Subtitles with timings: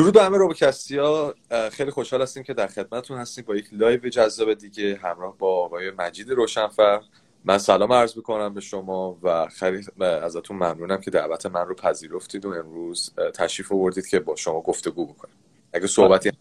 [0.00, 1.34] درود به همه روبوکستی ها
[1.72, 5.90] خیلی خوشحال هستیم که در خدمتتون هستیم با یک live جذاب دیگه همراه با آقای
[5.90, 7.00] مجید روشنفر
[7.44, 12.44] من سلام عرض می‌کنم به شما و خیلی ازتون ممنونم که دعوت من رو پذیرفتید
[12.44, 15.34] و امروز تشریف آوردید که با شما گفتگو بکنیم.
[15.72, 16.32] اگه صحبتی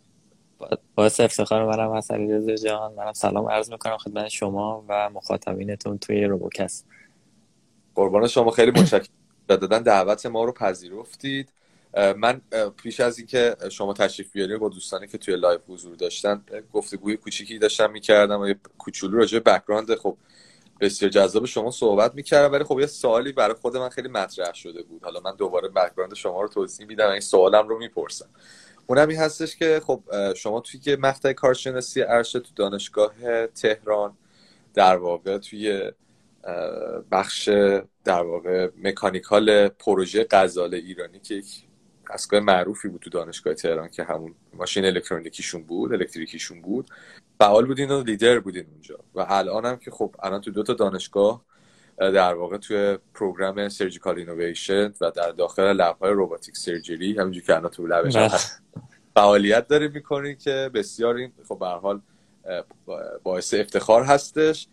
[0.96, 2.94] باعث افتخار منم از علیرضا جان.
[2.94, 6.88] منم سلام عرض می‌کنم خدمت شما و مخاطبینتون توی روبوکست
[7.96, 8.52] قربان شما.
[8.52, 9.16] خیلی متشکرم.
[9.48, 11.50] دادن دعوت ما رو پذیرفتید.
[11.94, 12.42] من
[12.84, 16.44] پیش از اینکه شما تشریف بیارید با دوستانی که توی live حضور داشتن
[16.74, 20.18] گفتگوی کوچیکی داشتم می‌کردم و یه کوچولو راجع به background خب
[20.80, 24.84] بسیار جذاب شما صحبت می‌کردم ولی خب یه سوالی برای خود من خیلی مطرح شده
[24.84, 25.04] بود.
[25.04, 28.30] حالا من دوباره background شما رو توضیح میدم این سوالم رو می‌پرسم.
[28.88, 30.04] اونم این هستش که خب
[30.34, 34.18] شما توی که مقطع کارشناسی ارشد تو دانشگاه تهران
[34.74, 35.92] در واقع توی
[37.12, 37.50] بخش
[38.04, 41.42] در واقع مکانیکال پروژه غزال ایرانی که
[42.10, 46.90] دستگاه معروفی بود تو دانشگاه تهران که همون ماشین الکترونیکیشون بود الکتریکیشون بود.
[47.40, 49.00] فعال بودین و لیدر بودین اونجا.
[49.16, 51.42] و الان هم که خب الان تو دو تا دانشگاه
[51.98, 57.56] در واقع توی پروگرام سرجیکال اینویشن و در داخل لب های روباتیک سرجری همینجور که
[57.56, 58.32] الان تو لبش بله.
[59.14, 62.02] فعالیت داره می‌کنین که بسیار این خب به حال
[63.24, 64.68] باعث افتخار هستش.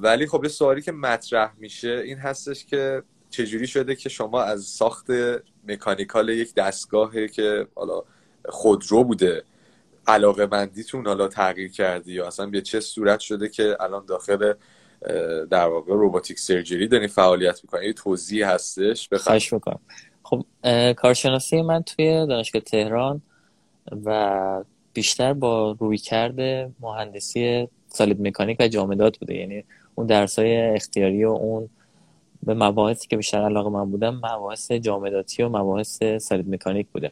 [0.00, 4.62] ولی خب یه سوالی که مطرح میشه این هستش که چجوری شده که شما از
[4.62, 5.06] ساخت
[5.68, 8.02] مکانیکال یک دستگاهی که حالا
[8.48, 9.42] خودرو بوده.
[10.06, 14.52] علاقه مندیتون حالا تغییر کردی یا اصلا به چه صورت شده که الان داخل
[15.50, 19.80] در واقع روباتیک سرجری دارین فعالیت می‌کنین یه توضیح هستش؟ خواهش می‌کنم.
[20.22, 20.44] خب
[20.92, 23.22] کارشناسی من توی دانشگاه تهران
[24.04, 29.34] و بیشتر با روی کرده مهندسی سالید مکانیک و جامدات بوده.
[29.34, 31.68] یعنی اون درسای اختیاری و اون
[32.48, 37.10] به مباحثی که بیشتر علاقه من بودم مباحث جامداتی و مباحث سالید مکانیک بوده.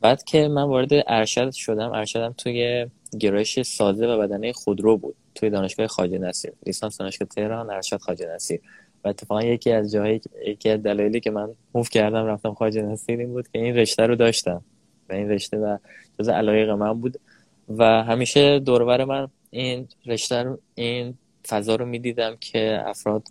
[0.00, 2.86] بعد که من وارد ارشد شدم ارشدم توی
[3.20, 6.52] گرایش سازه و بدنه خودرو بود توی دانشگاه خواجه نصیر.
[6.66, 8.60] لیسانس دانشگاه تهران ارشد خواجه نصیر.
[9.04, 13.20] و اتفاقا یکی از جاهایی یکی از دلایلی که من move کردم رفتم خواجه نصیر
[13.20, 14.62] این بود که این رشته رو داشتم.
[15.08, 15.78] و این رشته و
[16.20, 17.20] جز علایق من بود.
[17.68, 21.14] و همیشه دور و ور من این رشته رو این
[21.48, 23.22] فضا رو می‌دیدم که افراد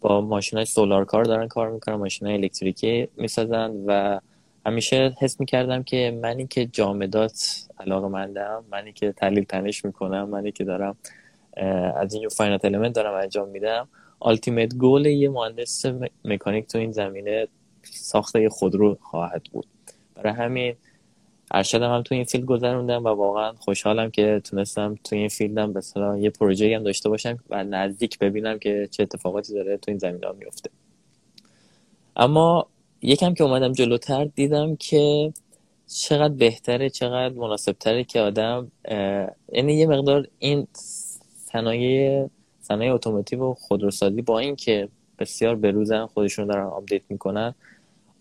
[0.00, 4.20] با ماشین های solar کار دارن کار می‌کنن ماشین های الکتریکی می‌سازن و
[4.66, 10.52] همیشه حس می‌کردم که منی که جامدات علاقه مندم منی که تحلیل تنش می‌کنم منی
[10.52, 10.96] که دارم
[11.96, 13.88] از این finite element دارم انجام میدم.
[14.20, 15.86] ultimate goal یه مهندس
[16.24, 17.48] مکانیک تو این زمینه
[17.82, 19.66] ساخته خودرو خواهد بود.
[20.14, 20.74] برای همین
[21.50, 25.70] ارشدم هم تو این field گذروندم و واقعا خوشحالم که تونستم تو این field م
[25.70, 29.98] مثلا یه پروژه هم داشته باشم و نزدیک ببینم که چه اتفاقاتی داره تو این
[29.98, 30.70] زمینه ها میفته
[32.16, 32.66] اما
[33.02, 35.32] یکم که اومدم جلوتر دیدم که
[35.86, 38.70] چقدر بهتره چقدر مناسبتره که آدم
[39.52, 40.66] یعنی یه مقدار این
[41.52, 42.28] صنایع
[42.60, 44.88] صنایع automotive و خودروسازی با اینکه
[45.18, 47.54] بسیار بروزن خودشون دارن update می‌کنن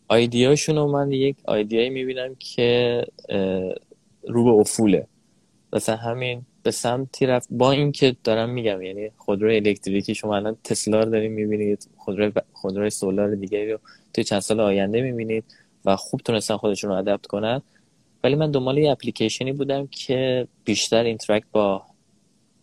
[0.08, 3.03] idea شون رو من یک idea یی می‌بینم که
[4.28, 5.07] رو به افوله.
[5.73, 7.47] مثلا همین به سمتی رفت.
[7.51, 12.90] با اینکه دارم میگم یعنی خودرو الکتریکی شما الان تسلا رو داریم می‌بینید خودرو خودروی
[12.90, 13.79] solar دیگه رو
[14.13, 15.44] توی چند سال آینده می‌بینید
[15.85, 17.62] و خوب تونستن خودشون رو adapt کنن.
[18.24, 21.84] ولی من دنبال یه اپلیکیشنی بودم که بیشتر interact با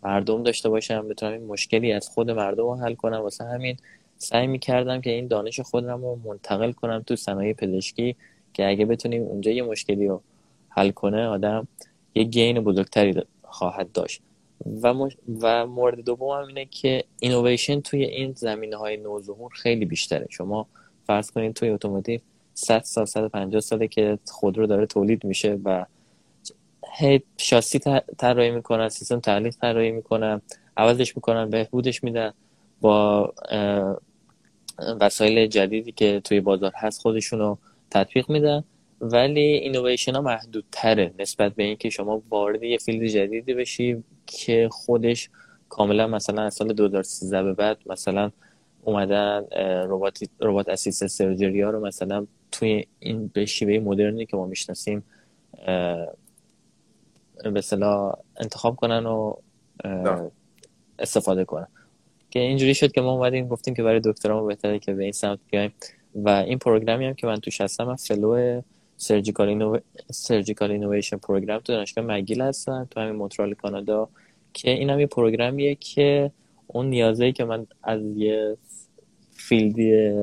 [0.03, 3.17] مردم داشته باشم بتونم این مشکلی از خود مردم رو حل کنم.
[3.21, 3.77] واسه همین
[4.19, 8.17] سعی می‌کردم که این دانش خودم رو منتقل کنم تو صنایع پزشکی
[8.53, 10.23] که اگه بتونیم اونجا یه مشکلی رو
[10.69, 11.69] حل کنه آدم
[12.15, 14.23] یه gain بزرگتری خواهد داشت.
[14.83, 14.95] و,
[15.41, 20.27] و مورد دوم هم اینه که اینویشن توی این زمینه های نوظهور خیلی بیشتره.
[20.31, 20.67] شما
[21.07, 22.21] فرض کنید توی automotive
[22.55, 25.87] 100 سال 150 ساله که خودرو داره تولید میشه و
[26.93, 27.81] هی شاسی
[28.19, 30.43] طراحی می‌کنن سیستم تعلیق طراحی می‌کنن
[30.77, 32.33] عوضش می‌کنن بهبودش میدن
[32.81, 33.35] با
[34.79, 37.59] وسایل جدیدی که توی بازار هست خودشون رو
[37.91, 38.65] تطبیق میدن.
[39.01, 45.31] ولی اینویشن ها محدودتره نسبت به اینکه شما وارد یه field جدیدی بشی که خودش
[45.69, 48.31] کاملا مثلا از سال 2013 به بعد مثلا
[48.83, 49.45] اومدن
[49.89, 55.05] robot robot assisted surgery ها رو مثلا توی این به شیوه مدرنی که ما می‌شناسیم
[57.45, 57.63] به
[58.37, 59.35] انتخاب کنن و
[60.99, 61.67] استفاده کنن.
[62.35, 65.39] که اینجوری شد که ما اومدیم گفتیم که برای دکترامو بهتره که به این سمت
[65.51, 65.73] بیایم.
[66.15, 68.61] و این پروگرامی هم که من توش هستم من fellow
[68.97, 69.79] surgical inno...
[70.11, 74.09] surgical innovation program تو دانشگاه مک‌گیل هستم تو همین مونترال کانادا
[74.53, 76.31] که این هم یه program یه که
[76.67, 78.57] اون نیازهایی که من از یه
[79.33, 80.15] field ی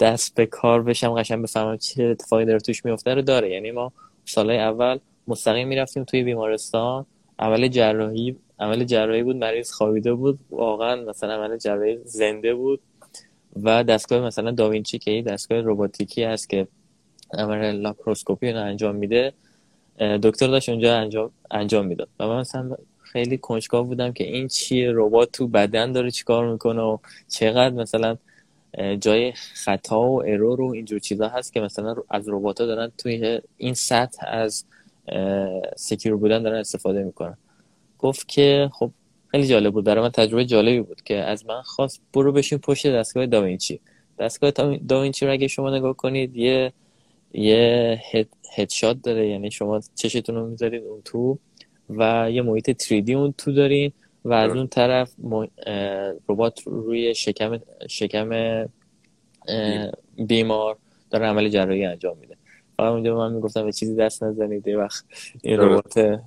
[0.00, 3.50] دست به کار بشم قشنگ بفهمم چه اتفاقی داره توش میفته رو داره.
[3.50, 3.92] یعنی ما
[4.24, 4.98] سالهای اول
[5.28, 7.06] مستقیم می‌رفتیم توی بیمارستان
[7.38, 12.80] عمل جراحی عمل جراحی بود مریض خوابیده بود واقعا مثلا عمل جراحی زنده بود
[13.62, 16.68] و دستگاه مثلا داوینچی که دستگاه رباتیکی هست که
[17.32, 19.32] عمل لاپروسکوپی رو انجام میده
[20.22, 22.08] دکتر داشت اونجا انجام انجام می‌داد.
[22.20, 26.82] و من مثلا خیلی کنجکاو بودم که این چیه ربات تو بدن داره چیکار می‌کنه
[26.82, 28.16] و چقدر مثلا
[29.00, 33.40] جای خطا و ارور و اینجور چیزا هست که مثلا از ربات ها دارن توی
[33.56, 34.64] این سطح از
[35.76, 37.36] سکیور بودن دارن استفاده می‌کنن.
[37.98, 38.90] گفت که خب
[39.28, 39.84] خیلی جالب بود.
[39.84, 43.80] برای من تجربه جالبی بود که از من خواست برو بشین پشت دستگاه داوینچی.
[44.18, 44.50] دستگاه
[44.88, 46.72] داوینچی رو اگه شما نگاه کنید یه
[47.32, 48.00] یه
[48.56, 49.28] هدشات داره.
[49.28, 51.38] یعنی شما چشتون رو می‌ذارید اون تو
[51.90, 53.92] و یه محیط 3D اون تو دارین
[54.24, 55.12] و از اون طرف
[56.28, 58.30] ربات روی شکم شکم
[60.16, 60.76] بیمار
[61.10, 62.36] داره عمل جراحی انجام میده.
[62.76, 64.68] فقط اونجا من می‌گفتم به چیزی دست نزنید.
[64.68, 65.04] یه وقت
[65.42, 66.20] این ربات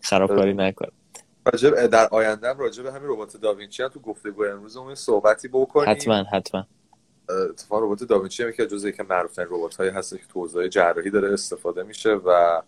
[0.00, 0.88] خرابکاری نکنه
[1.52, 5.90] راجب در آینده راجب همین ربات داوینچی هم تو گفتگو امروز اون صحبتی بکنیم.
[5.90, 6.66] حتما حتما.
[7.50, 11.10] اتفاقا ربات داوینچی هم که جزء که معروف ترین ربات هایی هست که تو جراحی
[11.10, 12.62] داره استفاده میشه و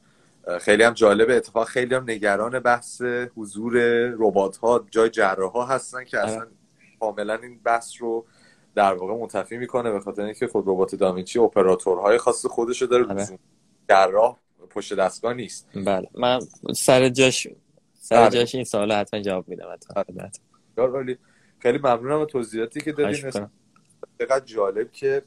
[0.60, 1.36] خیلی هم جالبه.
[1.36, 3.02] اتفاق خیلی هم نگران بحث
[3.36, 3.74] حضور
[4.18, 6.46] ربات ها جای جراح ها هستن که اصلا
[7.00, 8.24] کاملا این بحث رو
[8.74, 13.38] در واقع منتفی می‌کنه به خاطر اینکه خود ربات داوینچی اپراتورهای خاص خودشو داره آره.
[13.88, 14.36] جراح
[14.70, 15.66] پشت دستگاه نیست.
[15.74, 16.08] بله.
[16.14, 16.40] من
[16.74, 17.48] سر جاش
[18.02, 18.30] سر بله.
[18.30, 19.78] جاش این سوال حتما جواب میدم
[20.76, 21.18] ولی
[21.58, 23.30] خیلی ممنونم توضیحاتی که دادین.
[24.18, 25.22] چقدر جالب که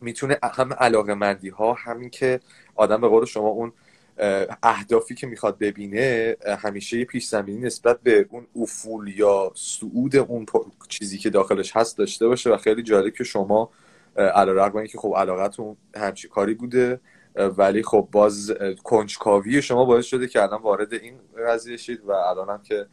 [0.00, 2.40] می‌تونه هم علاقه مندی ها همین که
[2.74, 3.72] آدم به قول شما اون
[4.62, 10.46] اهدافی که می‌خواد ببینه همیشه یه پیش زمینی نسبت به اون افول یا صعود اون
[10.88, 12.50] چیزی که داخلش هست داشته باشه.
[12.50, 13.70] و خیلی جالب که شما
[14.16, 17.00] علا رقم اینکه خب علاقتون همچی کاری بوده.
[17.34, 18.52] ولی خب باز
[18.84, 22.86] کنجکاوی شما باعث شده که الان وارد این قضیه شید و الان هم که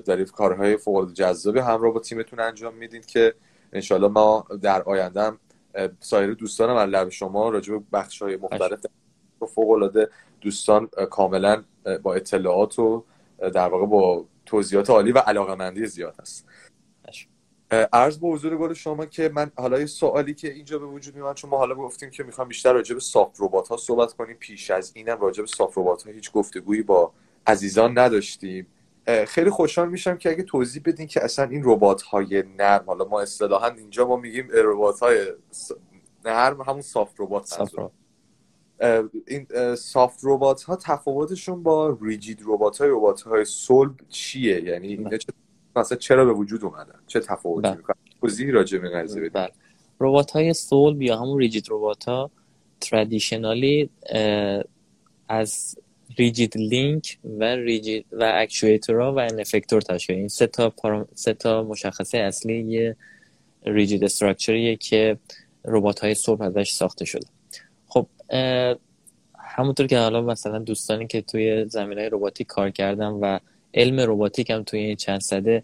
[0.00, 3.34] دارید کارهای فوق جذابی همراه با تیمتون انجام میدین که
[3.72, 5.32] انشالله ما در آینده
[6.00, 8.86] سایر دوستانم از لب شما راجع به بخش های مختلف
[9.54, 10.08] فوق العاده
[10.40, 11.62] دوستان کاملا
[12.02, 13.04] با اطلاعات و
[13.38, 16.46] در واقع با توضیحات عالی و علاقه زیاد هست.
[17.70, 21.36] عرض به حضور گل شما که من حالا یه سوالی که اینجا به وجود میاد
[21.36, 24.70] چون ما حالا گفتیم که می‌خوام بیشتر راجع به سافت ربات ها صحبت کنیم پیش
[24.70, 27.12] از اینم راجع به سافت ربات ها هیچ گفتگویی با
[27.46, 28.66] عزیزان نداشتیم.
[29.26, 33.20] خیلی خوشحال میشم که اگه توضیح بدین که اصلا این ربات های نرم حالا ما
[33.20, 35.26] اصطلاحا اینجا ما میگیم ربات های
[36.24, 37.58] نرم همون سافت ربات
[39.26, 45.16] این سافت ربات ها تفاوتشون با ریجید ربات های ربات های صلب چیه؟ یعنی اینا
[45.16, 45.32] چه
[45.76, 47.76] مثلا چرا به وجود اومدن؟ چه تفاوتی بله.
[47.76, 49.50] می‌کنن؟ توضیح راجع به قضیه بدید بله.
[50.00, 52.30] ربات های صلب یا همون ریجید ربات ها
[52.80, 53.90] ترادیشنالی
[55.28, 55.78] از
[56.18, 60.72] ریجید لینک و ریجید و اکچویتورها و افکتور تشکیل این سه تا
[61.14, 62.96] سه تا مشخصه اصلی یه
[63.66, 65.18] ریجید استراکچریه که
[65.64, 67.26] ربات های صلب ازش ساخته شده.
[67.86, 68.06] خب
[69.38, 73.38] همونطور که حالا مثلا دوستانی که توی زمین های روباتیک کار کردن و
[73.74, 75.62] علم روباتیک هم توی این چند صده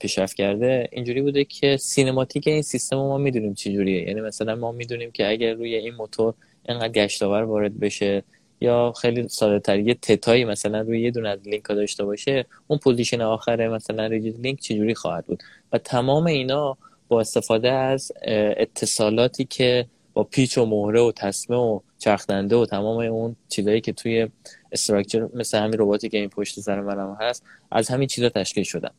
[0.00, 0.88] پیشرفت کرده.
[0.92, 5.30] اینجوری بوده که سینماتیک این سیستم ما می‌دونیم چی جوریه یعنی مثلا ما می‌دونیم که
[5.30, 6.34] اگر روی این موتور
[6.68, 8.22] اینقدر گشتاور وارد بشه
[8.60, 12.46] یا خیلی ساده تر یه تتایی مثلا روی یه دونه از لینک ها داشته باشه
[12.66, 16.76] اون position آخره مثلا rigid link چجوری خواهد بود؟ و تمام اینا
[17.08, 18.12] با استفاده از
[18.56, 23.92] اتصالاتی که با پیچ و مهره و تسمه و چرخدنده و تمام اون چیزایی که
[23.92, 24.28] توی
[24.72, 28.90] structure مثل همین رباتی که این پشت سر منم هست از همین چیزا تشکیل شدن.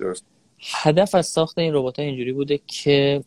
[0.00, 0.24] درست.
[0.64, 3.24] هدف از ساخت این ربات ها اینجوری بوده که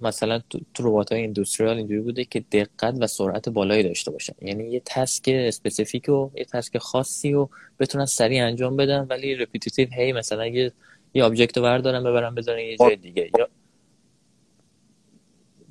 [0.00, 0.40] مثلا
[0.74, 4.32] تو ربات های industrial اینجوری بوده که دقت و سرعت بالایی داشته باشن.
[4.42, 7.50] یعنی یه task specific و یه task خاصی رو
[7.80, 10.72] بتونن سریع انجام بدن ولی repetitive هی مثلا یه
[11.14, 13.30] یه object رو بردارن ببرن بذارن یه جای دیگه.
[13.38, 13.48] یا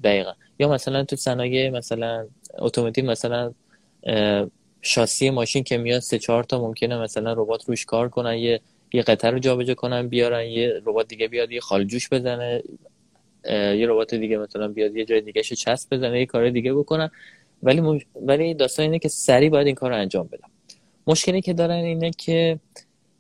[0.04, 0.34] دقیقا.
[0.60, 2.28] یا مثلا تو صنایع مثلا
[2.60, 3.54] automotive مثلا
[4.82, 8.62] شاسی ماشین که میاد سه چهار تا ممکنه مثلا ربات روش کار کنن یه
[8.94, 12.64] یه قطعه رو جابجا کنن بیارن یه ربات دیگه بیاد یه خالجوش بزنه
[13.50, 17.12] یه ربات دیگه مثلا بیاد یه جای دیگه شو چسب بزنه یه کار دیگه بکنن.
[17.64, 18.06] ولی مش...
[18.16, 20.48] ولی داستان اینه که سریع باید این کار رو انجام بدن.
[21.08, 22.60] مشکلی که دارن اینه که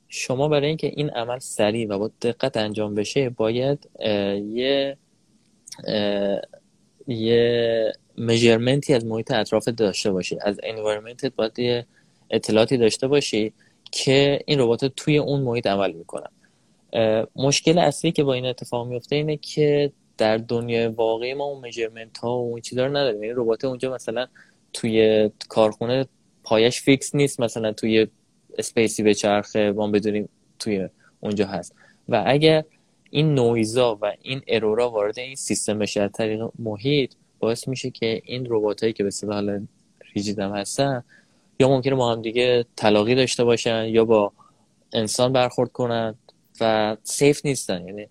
[0.09, 3.89] شما برای اینکه این عمل سریع و با دقت انجام بشه باید
[4.53, 4.97] یه
[7.07, 10.37] یه میجرمنتی از محیط اطراف داشته باشی.
[10.41, 11.85] از انوایرمنتت باید یه
[12.29, 13.53] اطلاعاتی داشته باشی
[13.91, 16.29] که این ربات توی اون محیط عمل می‌کنن.
[17.35, 22.17] مشکل اصلی که با این اتفاق میفته اینه که در دنیای واقعی ما اون measurement
[22.17, 23.23] ها و اون چیزا رو نداریم.
[23.23, 24.27] یعنی ربات اونجا مثلا
[24.73, 26.05] توی کارخونه
[26.43, 28.07] پایش fix نیست مثلا توی
[28.57, 30.29] space ی بچرخه ما بدونیم
[30.59, 30.89] توی
[31.19, 31.75] اونجا هست.
[32.09, 32.63] و اگر
[33.09, 37.89] این نویزا و این error ا وارد این سیستم بشه از طریق محیط باعث میشه
[37.89, 39.59] که این ربات هایی که به اصطلاح
[40.15, 41.03] rigid م هستن
[41.59, 44.31] یا ممکنه با هم دیگه تلاقی داشته باشن یا با
[44.93, 46.15] انسان برخورد کنن
[46.61, 48.07] و سیف نیستن یعنی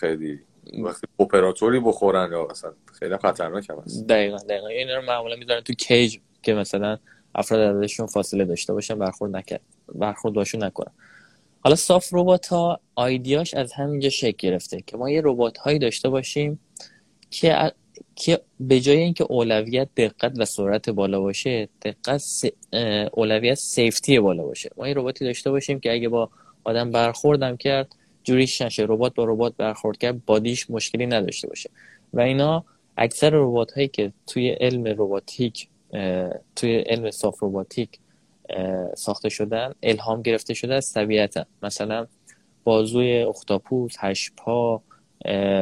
[0.00, 0.40] خیلی
[0.78, 4.06] وقتی اپراتوری بخورن یا مثلا خیلی خطرناک هم هست.
[4.06, 4.66] دقیقا دقیقا.
[4.66, 6.98] این رو معمولا می‌ذارن تو کیج که مثلا
[7.34, 9.60] افراد ازشون فاصله داشته باشن برخورد نکرد
[9.94, 10.92] برخورد باشون نکنن.
[11.60, 16.08] حالا صاف ربات ها آیدیاش از همینجا شکل گرفته که ما یه ربات هایی داشته
[16.08, 16.60] باشیم
[17.30, 17.72] که
[18.16, 22.44] که به جای اینکه اولویت دقت و سرعت بالا باشه دقت س...
[23.12, 24.70] اولویت سیفتی بالا باشه.
[24.76, 26.30] ما یه رباتی داشته باشیم که اگه با
[26.64, 28.82] آدم برخوردم کرد جوریش نشه.
[28.88, 31.70] ربات با ربات برخورد کرد بادیش مشکلی نداشته باشه.
[32.12, 32.64] و اینا
[32.96, 35.68] اکثر ربات هایی که توی علم رباتیک
[36.56, 37.98] توی علم صاف رباتیک
[38.96, 42.06] ساخته شدن الهام گرفته شده از طبیعت مثلا
[42.64, 44.82] بازوی اختاپوس هشت پا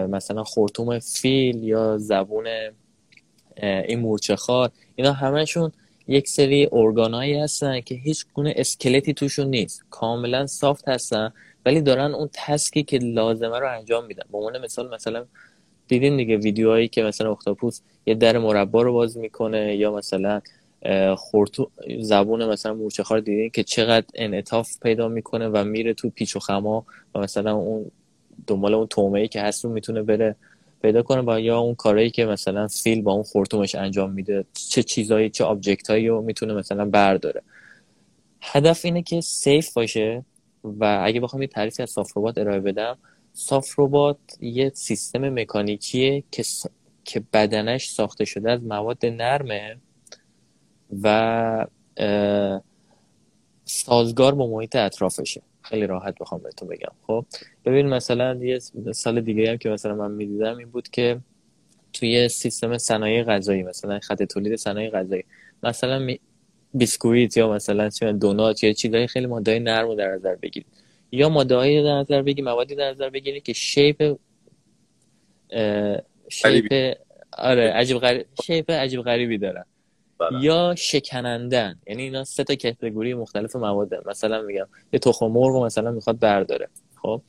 [0.09, 2.47] مثلا خورتوم فیل یا زبون
[3.63, 5.73] این مورچه خار اینا همشون
[6.09, 9.85] یک سری ارگانایی هستن که هیچ گونه اسکلتی توشون نیست.
[9.91, 11.33] کاملا سافت هستن
[11.67, 14.23] ولی دارن اون تسکی که لازمه رو انجام میدن.
[14.33, 15.25] به عنوان مثال مثلا
[15.89, 20.41] دیدین دیگه ویدیوهایی که مثلا اختاپوس یه در مربع رو باز می‌کنه یا مثلا
[21.17, 26.37] خورتو زبون مثلا مورچه خار دیدین که چقدر انعطاف پیدا می‌کنه و میره تو پیچ
[26.37, 27.91] و خما و مثلا اون
[28.47, 30.37] دنبال اون تومه ای که هست رو می‌تونه بره
[30.83, 34.83] پیدا کنه با یا اون کارهایی که مثلا فیل با اون خرطومش انجام میده چه
[34.83, 37.43] چیزایی چه object رو می‌تونه مثلا برداره.
[38.41, 40.25] هدف اینه که safe باشه
[40.65, 42.99] و اگه بخوام یه تعریفی از soft robot ارائه بدم
[43.33, 46.43] soft robot یه سیستم مکانیکیه که
[47.05, 49.77] که بدنش ساخته شده از مواد نرمه
[51.03, 51.67] و
[53.65, 55.43] سازگار با محیط اطرافشه.
[55.73, 56.93] خیلی راحت بخوام بهتون بگم.
[57.07, 57.25] خب
[57.65, 58.59] ببین مثلا یه
[58.95, 61.21] سال دیگه هم که مثلا من می‌دیدم این بود که
[61.93, 65.25] توی سیستم صنایع غذایی مثلا خط تولید صنایع غذایی
[65.63, 66.21] مثلا می...
[66.75, 70.67] بیسکویت یا مثلا دونات یا چیزای خیلی ماده نرم رو در نظر بگیرید.
[71.13, 74.19] یا ماده در نظر بگیرید موادی در نظر بگیرید که شیپ
[76.29, 76.95] شیپ
[77.33, 79.65] آره عجیب غریب شیپ عجیب غریبی دارن.
[80.41, 85.91] یا شکنندن یعنی اینا سه تا کتگوری مختلف مواد مثلا میگم یه تخم مرغ مثلا
[85.91, 86.69] می‌خواد برداره.
[87.03, 87.23] خب؟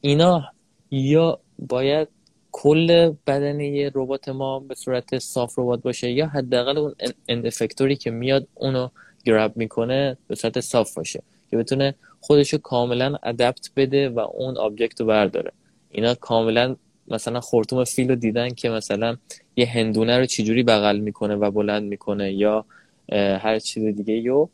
[0.00, 0.44] اینا
[0.90, 2.08] یا باید
[2.52, 6.94] کل بدن یه ربات ما به صورت soft robot باشه یا حداقل اون
[7.28, 8.88] end effector ی که میاد اونو
[9.24, 15.00] grab می‌کنه به صورت soft باشه که بتونه خودشو کاملا adapt بده و اون object
[15.00, 15.52] رو برداره.
[15.90, 16.76] اینا کاملا
[17.12, 19.16] مثلا خرطوم فیل رو دیدن که مثلا
[19.56, 22.64] یه هندونه رو چجوری بغل می‌کنه و بلند می‌کنه یا
[23.12, 24.14] هر چیز دیگه.
[24.14, 24.48] یو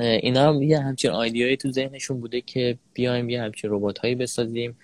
[0.00, 4.14] اینا هم یه همچین idea یی تو ذهنشون بوده که بیایم یه همچین ربات هایی
[4.14, 4.76] بسازیم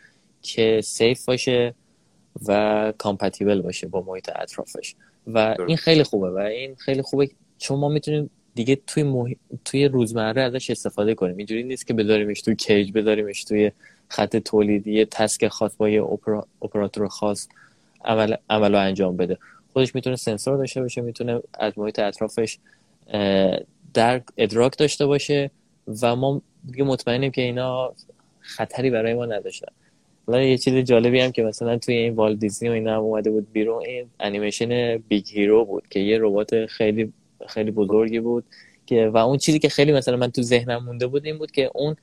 [0.43, 1.75] که safe باشه
[2.49, 4.95] و compatible باشه با محیط اطرافش.
[5.27, 10.43] و این خیلی خوبه و این خیلی خوبه چون ما می‌تونیم دیگه توی توی روزمره
[10.43, 11.37] ازش استفاده کنیم.
[11.37, 13.71] اینجوری نیست که بذاریمش توی cage بذاریمش توی
[14.15, 16.03] خط تولیدی task خاص با یه
[16.63, 17.49] اپراتور خاص
[18.05, 19.39] عمل عملو انجام بده.
[19.73, 22.59] خودش می‌تونه سنسور داشته باشه می‌تونه از محیط اطرافش
[23.95, 25.51] در ادراک داشته باشه
[26.03, 27.93] و ما دیگه مطمئنیم که اینا
[28.41, 29.73] خطری برای ما نداشتن.
[30.27, 33.31] حالا یه چیز جالبی هم که مثلا توی این والت دیزنی و اینا هم اومده
[33.31, 37.13] بود بیرون این انیمیشن Big Hero بود که یه ربات خیلی
[37.47, 38.45] خیلی بزرگی بود
[38.87, 41.71] که و اون چیزی که خیلی مثلا من تو ذهنم مونده بود این بود که
[41.75, 41.97] اون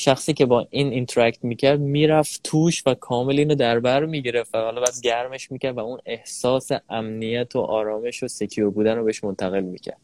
[0.00, 4.58] شخصی که با این interact می‌کرد می‌رفت توش و کامل اینو در بر می‌گرفت و
[4.58, 9.24] حالا بس گرمش می‌کرد و اون احساس امنیت و آرامش و secure بودن رو بهش
[9.24, 10.00] منتقل می‌کرد.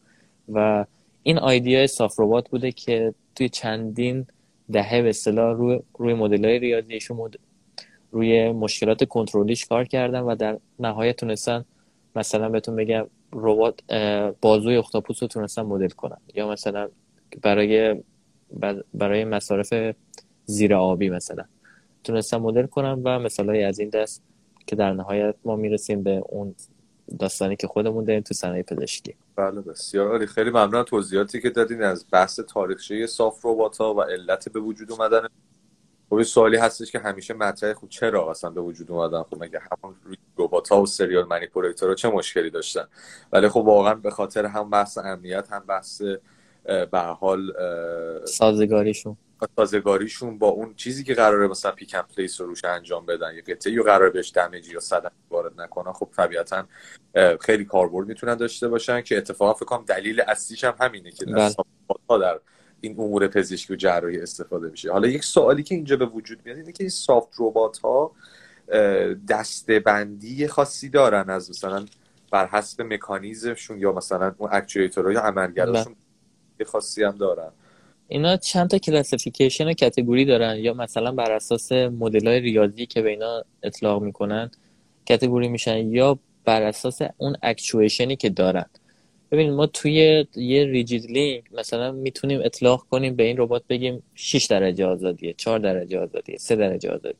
[0.53, 0.85] و
[1.23, 4.27] این آیدیا صاف ربات بوده که توی چندین
[4.71, 7.35] دهه به اصطلاح روی روی مدل‌های ریاضیش مد...
[8.11, 11.65] روی مشکلات کنترلیش کار کردن و در نهایت تونستن
[12.15, 13.79] مثلا بهتون بگم ربات
[14.41, 16.17] بازوی اختاپوس رو تونستن مدل کنن.
[16.33, 16.89] یا مثلا
[17.41, 17.95] برای
[18.93, 19.95] برای مصارف
[20.45, 21.45] زیر آبی مثلا.
[22.03, 24.21] تونستم مدل کنم و مثال از این دست
[24.67, 26.55] که در نهایت ما می‌رسیم به اون
[27.19, 29.15] داستانی که خودمون داریم تو صنایع پزشکی.
[29.35, 30.27] بله بسیار عالی.
[30.27, 34.91] خیلی ممنون توضیحاتی که دادین از بحث تاریخچه صاف ربات ها و علت به وجود
[34.91, 35.27] اومدن.
[36.09, 39.59] خب سوالی هستش که همیشه مطرح خود خب چرا اصلا به وجود اومدن؟ خب مگه
[39.59, 39.95] همون
[40.37, 42.87] ربات ها و سریال منیپولیتور چه مشکلی داشتن؟
[43.31, 46.01] ولی خب واقعا به خاطر هم بحث امنیت هم بحث
[46.65, 47.53] به حال
[48.25, 49.17] سازگاریشون
[49.55, 53.41] سازگاریشون با اون چیزی که قراره مثلا پیک اند پلیس رو روش انجام بدن یا
[53.47, 56.67] قطعه یا قرار بهش دمیجی یا صدمه وارد نکنن خب طبیعتا
[57.41, 61.51] خیلی کاربرد می‌تونن داشته باشن که اتفاقا فکر کنم دلیل اصلیش هم همینه که در,
[62.09, 62.19] بله.
[62.19, 62.39] در
[62.81, 66.57] این امور پزشکی و جراحی استفاده میشه حالا یک سوالی که اینجا به وجود میاد
[66.57, 68.11] اینه که این سافت ربات ها
[69.29, 71.85] دسته بندی خاصی دارن از مثلا
[72.31, 76.04] بر حسب مکانیزمشون یا مثلا اون اکچویتورها یا عملگراشون بله.
[76.63, 77.51] خاصی هم دارن.
[78.07, 83.01] اینا چند تا کلاسیفیکیشن و کتگوری دارن؟ یا مثلا بر اساس مدل های ریاضی که
[83.01, 84.51] به اینا اطلاق می‌کنن
[85.05, 88.65] category میشن یا بر اساس اون اکچویشنی که دارن؟
[89.31, 94.45] ببینید ما توی یه rigid link مثلا می‌تونیم اطلاق کنیم به این ربات بگیم 6
[94.45, 97.17] درجه آزادیه 4 درجه آزادیه 3 درجه آزادی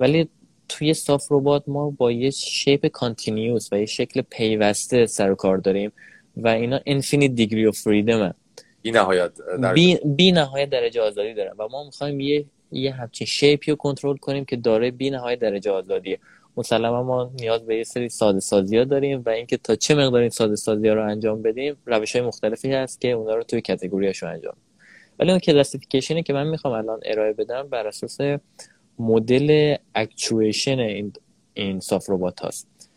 [0.00, 0.28] ولی
[0.68, 5.58] توی soft robot ما با یه shape continuous و یه شکل پیوسته سر و کار
[5.58, 5.92] داریم
[6.36, 8.34] و اینا infinite degree of freedom
[8.84, 9.32] بی نهایت
[9.74, 13.76] بی, بی نهایت درجه آزادی دارن و ما می‌خوایم یه یه همچین shape ی رو
[13.76, 16.18] کنترل کنیم که داره بی نهایت درجه آزادیه.
[16.56, 20.20] مسلما ما نیاز به یه سری ساده سازی ها داریم و اینکه تا چه مقدار
[20.20, 23.62] این ساده سازی ها رو انجام بدیم روش های مختلفی هست که اونا رو توی
[24.06, 24.54] هاشون انجام
[25.18, 28.18] ولی اون classification ی که من می‌خوام الان ارائه بدم بر اساس
[28.98, 31.12] مدل اکچویشن این
[31.54, 32.90] این soft robot هاست.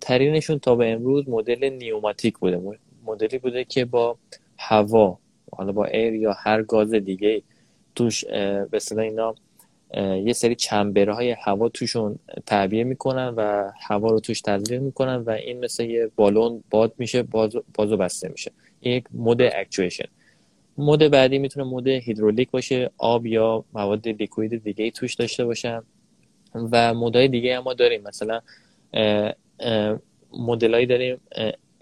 [0.00, 2.60] ترینشون تا به امروز مدل pneumatic بوده.
[3.06, 4.16] مدلی بوده که با
[4.58, 5.18] هوا
[5.52, 7.42] حالا با air یا هر گاز دیگه
[7.94, 9.34] توش به اینا
[9.96, 15.30] یه سری چنبره های هوا توشون تعبیه می‌کنن و هوا رو توش تزریق می‌کنن و
[15.30, 17.22] این مثل یه بالون باد میشه
[17.74, 18.52] بازو بسته میشه.
[18.82, 20.08] یک mode actuation
[20.78, 25.82] mode بعدی می‌تونه mode هیدرولیک باشه آب یا مواد liquid دیگه توش داشته باشن.
[26.54, 28.02] و mode های دیگه هم داریم.
[28.02, 28.40] مثلا
[30.32, 31.20] مدلایی داریم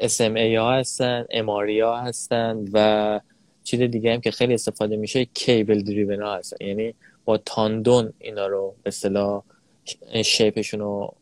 [0.00, 3.20] SMA ها هستن MRI ها هستن و
[3.64, 6.66] چیز دیگه هم که خیلی استفاده میشه cable driven ها هستن.
[6.66, 9.42] یعنی با تاندون اینا رو به اصطلاح
[10.24, 11.14] shape شون رو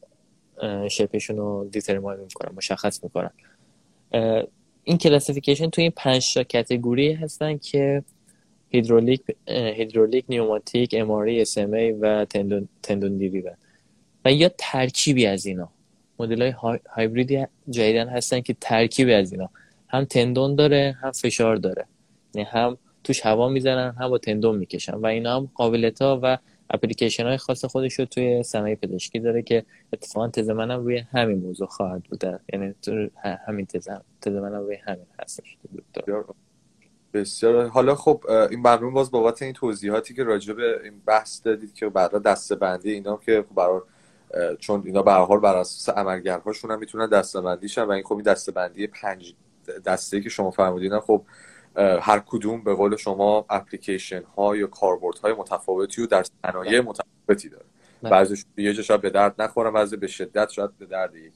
[0.90, 3.30] shape شون رو determine می‌کنن مشخص می‌کنن.
[4.84, 8.02] این classification توی این پنج تا category هستن که
[8.70, 13.42] هیدرولیک هیدرولیک pneumatic MRI S و tendon tendon
[14.24, 15.68] و یا ترکیبی از اینا.
[16.18, 19.50] مدل های هایبریدی جدیدن هستن که ترکیبی از اینا.
[19.88, 21.84] هم تندون داره هم فشار داره.
[22.34, 24.94] یعنی هم توش هوا می‌زنن هم با تندون می‌کشن.
[24.94, 26.38] و اینا هم قابلیت ها و
[26.70, 31.38] اپلیکیشن های خاص خودش رو توی صنایع پزشکی داره که اتفاقا تز منم روی همین
[31.38, 33.08] موضوع خواهد بوده یعنی تو
[33.46, 33.88] همین تز
[34.20, 35.56] تز منم روی همین هستش.
[37.14, 41.74] بسیار حالا خب این برنامه باز بابت این توضیحاتی که راجع به این بحث دادید
[41.74, 43.80] که برای دسته بندی اینا که خب برای
[44.58, 48.14] چون اینا به حال بر اساس عملگرهاشون هم می‌تونن دسته بندی شن و این خب
[48.14, 49.34] این دسته بندی پنج
[49.86, 51.22] دسته که شما فرمودین خب
[51.78, 56.80] هر کدوم به قول شما اپلیکیشن ها یا کاربرد های متفاوتی و در صنایع بله.
[56.80, 57.64] متفاوتی داره
[58.02, 58.10] بله.
[58.10, 61.32] بعضیش یه جا شاید به درد نخورن بعضی به شدت شاید به درد یک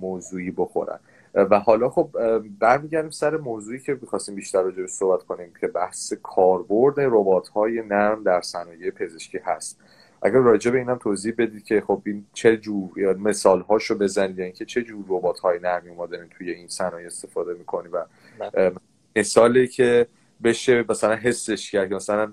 [0.00, 0.98] موضوعی بخورن
[1.34, 2.10] و حالا خب
[2.58, 8.22] برمیگردیم سر موضوعی که می‌خواستیم بیشتر راجع صحبت کنیم که بحث کاربرد ربات های نرم
[8.22, 9.80] در صنایع پزشکی هست
[10.22, 14.38] اگر راجع به اینم توضیح بدید که خب این چه جور یا مثال هاشو بزنید
[14.38, 18.04] یعنی که چه جور ربات های نرمی ما داریم توی این صنایع استفاده می‌کنیم و
[18.38, 18.72] بله.
[19.16, 20.06] مثالی که
[20.44, 22.32] بشه مثلا حسش کرد مثلا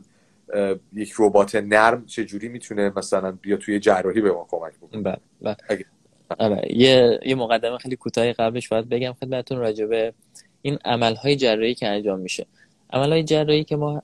[0.94, 5.18] یک ربات نرم چه جوری می‌تونه مثلا بیا توی جراحی به ما کمک بکنه؟ بله
[5.42, 5.86] بله.
[6.40, 10.14] آره، یه یه مقدمه خیلی کوتاهی قبلش باید بگم خدمتتون راجع به
[10.62, 12.46] این عملهای جراحی که انجام میشه.
[12.90, 14.04] عملهای جراحی که ما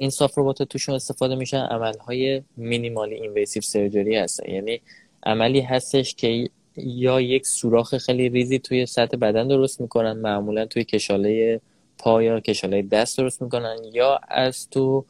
[0.00, 4.50] این soft robot توشون استفاده میشن عملهای minimally invasive surgery هستن.
[4.50, 4.80] یعنی
[5.22, 10.84] عملی هستش که یا یک سوراخ خیلی ریزی توی سطح بدن درست می‌کنن معمولا توی
[10.84, 11.60] کشاله
[11.98, 15.04] پا یا کشاله دست درست می‌کنن یا از تو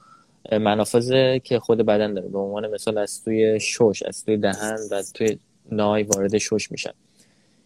[0.52, 2.28] منافذ که خود بدن داره.
[2.28, 5.38] به عنوان مثال از توی شش از توی دهن و توی
[5.72, 6.92] نای وارد شش میشن.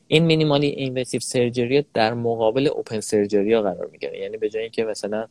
[0.08, 4.18] این minimally invasive surgery در مقابل open surgery ها قرار می‌گیره.
[4.18, 5.26] یعنی به جای اینکه مثلا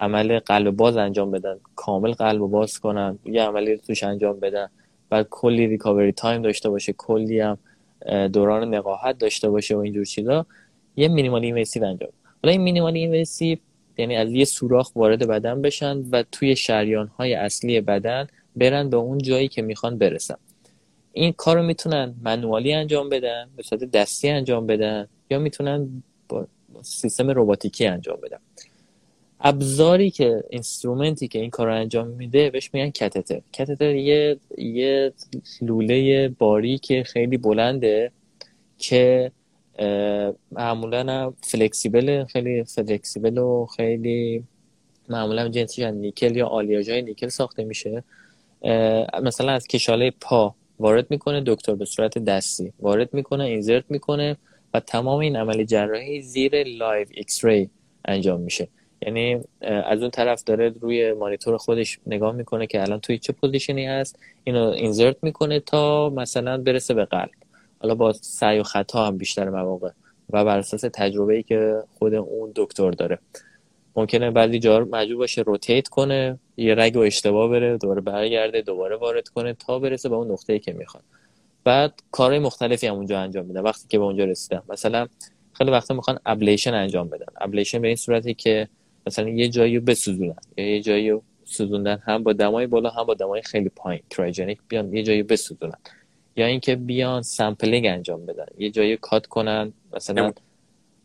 [0.00, 4.68] عمل قلب باز انجام بدن کامل قلب باز کنن یه عملی رو توش انجام بدن.
[5.10, 7.58] بعد کلی recovery time داشته باشه کلی هم
[8.32, 10.46] دوران نقاهت داشته باشه و اینجور چیزا.
[10.96, 12.10] یه minimally invasive انجام.
[12.42, 13.58] حالا این minimally invasive
[13.98, 18.26] یعنی از یه سوراخ وارد بدن بشن و توی شریان های اصلی بدن
[18.56, 20.36] برن به اون جایی که می‌خوان برسن.
[21.12, 26.46] این کار رو می‌تونن manually انجام بدن به صورت دستی انجام بدن یا می‌تونن با
[26.82, 28.38] سیستم رباتیکی انجام بدن.
[29.44, 34.36] ابزاری که instrument ی که این کار رو انجام میده بهش میگن catheter catheter یه
[34.58, 35.12] یه
[35.62, 38.12] لوله باریک خیلی بلنده
[38.78, 39.32] که
[40.52, 44.44] معمولا flexible خیلی flexible و خیلی
[45.08, 48.04] معمولا جنسش نیکل یا آلیاژ های نیکل ساخته میشه.
[49.22, 54.36] مثلا از کشاله پا وارد می‌کنه دکتر به صورت دستی وارد می‌کنه insert می‌کنه
[54.74, 57.70] و تمام این عمل جراحی زیر live X-ray
[58.04, 58.68] انجام میشه.
[59.04, 63.80] یعنی از اون طرف داره روی مانیتور خودش نگاه می‌کنه که الان توی چه position
[63.80, 64.18] ی هست.
[64.44, 67.30] اینو insert می‌کنه تا مثلا برسه به قلب.
[67.78, 69.90] حالا با سعی و خطا هم بیشتر مواقع
[70.30, 73.18] و بر اساس تجربه ای که خود اون دکتر داره.
[73.96, 78.96] ممکنه بعضی جا مجبور باشه rotate کنه یه رگ و اشتباه بره دوباره برگرده دوباره
[78.96, 81.04] وارد کنه تا برسه به اون نقطه ای که می‌خواد.
[81.64, 84.62] بعد کارهای مختلفی هم اونجا انجام میده وقتی که به اونجا رسیدم.
[84.68, 85.06] مثلا
[85.52, 87.26] خیلی وقتا می‌خوان ablation انجام بدن.
[87.40, 88.68] ablation به این صورتی که
[89.06, 90.36] مثلا یه جایی رو بسوزونن.
[90.56, 94.02] یا یه جایی رو سوزوندن هم با دمای بالا هم با دمای خیلی پایین.
[94.10, 95.78] cryogenic بیان یه جایی بسوزونن.
[96.36, 98.46] یا اینکه بیان sampling انجام بدن.
[98.58, 99.72] یه جایی cut کنن.
[99.92, 100.32] مثلا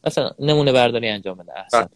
[0.07, 1.53] مثلا نمونه برداری انجام بدن.
[1.55, 1.89] احسن.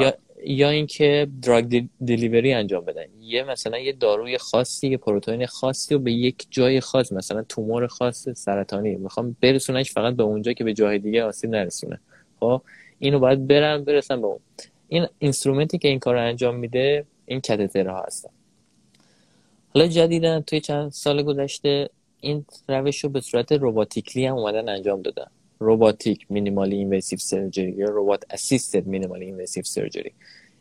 [0.00, 3.04] یا یا اینکه drug delivery انجام بدن.
[3.20, 7.86] یه مثلا یه داروی خاصی یه پروتئین خاصی رو به یک جای خاص مثلا تومور
[7.86, 8.96] خاص سرطانی.
[8.96, 12.00] می‌خوام برسونش فقط به اونجا که به جای دیگه آسیب نرسونه.
[12.40, 12.62] خب؟
[12.98, 14.40] اینو باید برن برسن به اون.
[14.88, 18.30] این instrument ی که این کار رو انجام میده این catheter ها هستن.
[19.74, 25.02] حالا جدیدا توی چند سال گذشته این روش رو به صورت robotically هم اومدن انجام
[25.02, 25.26] دادن.
[25.58, 30.12] robotic minimally invasive surgery یا robot assisted minimally invasive surgery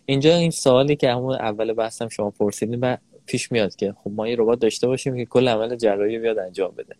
[0.05, 4.23] اینجا این سوالی که همون اول بحثم شما پرسیدین و پیش میاد که خب ما
[4.23, 6.95] این ربات داشته باشیم که کل عمل جراحی بیاد انجام بده.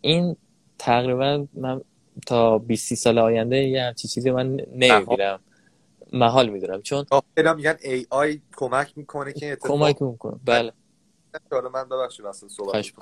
[0.00, 0.36] این
[0.78, 1.80] تقریبا من
[2.26, 5.40] تا 20 سال آینده یه همچی چیزی من نمی‌بینم.
[6.12, 6.82] محال می‌دونم.
[6.82, 7.04] چون
[7.36, 10.40] خیلی میگن AI کمک می‌کنه که کمک می‌کنه.
[10.44, 10.72] بله.
[11.50, 12.92] حالا من ببخشید اصلا صحبت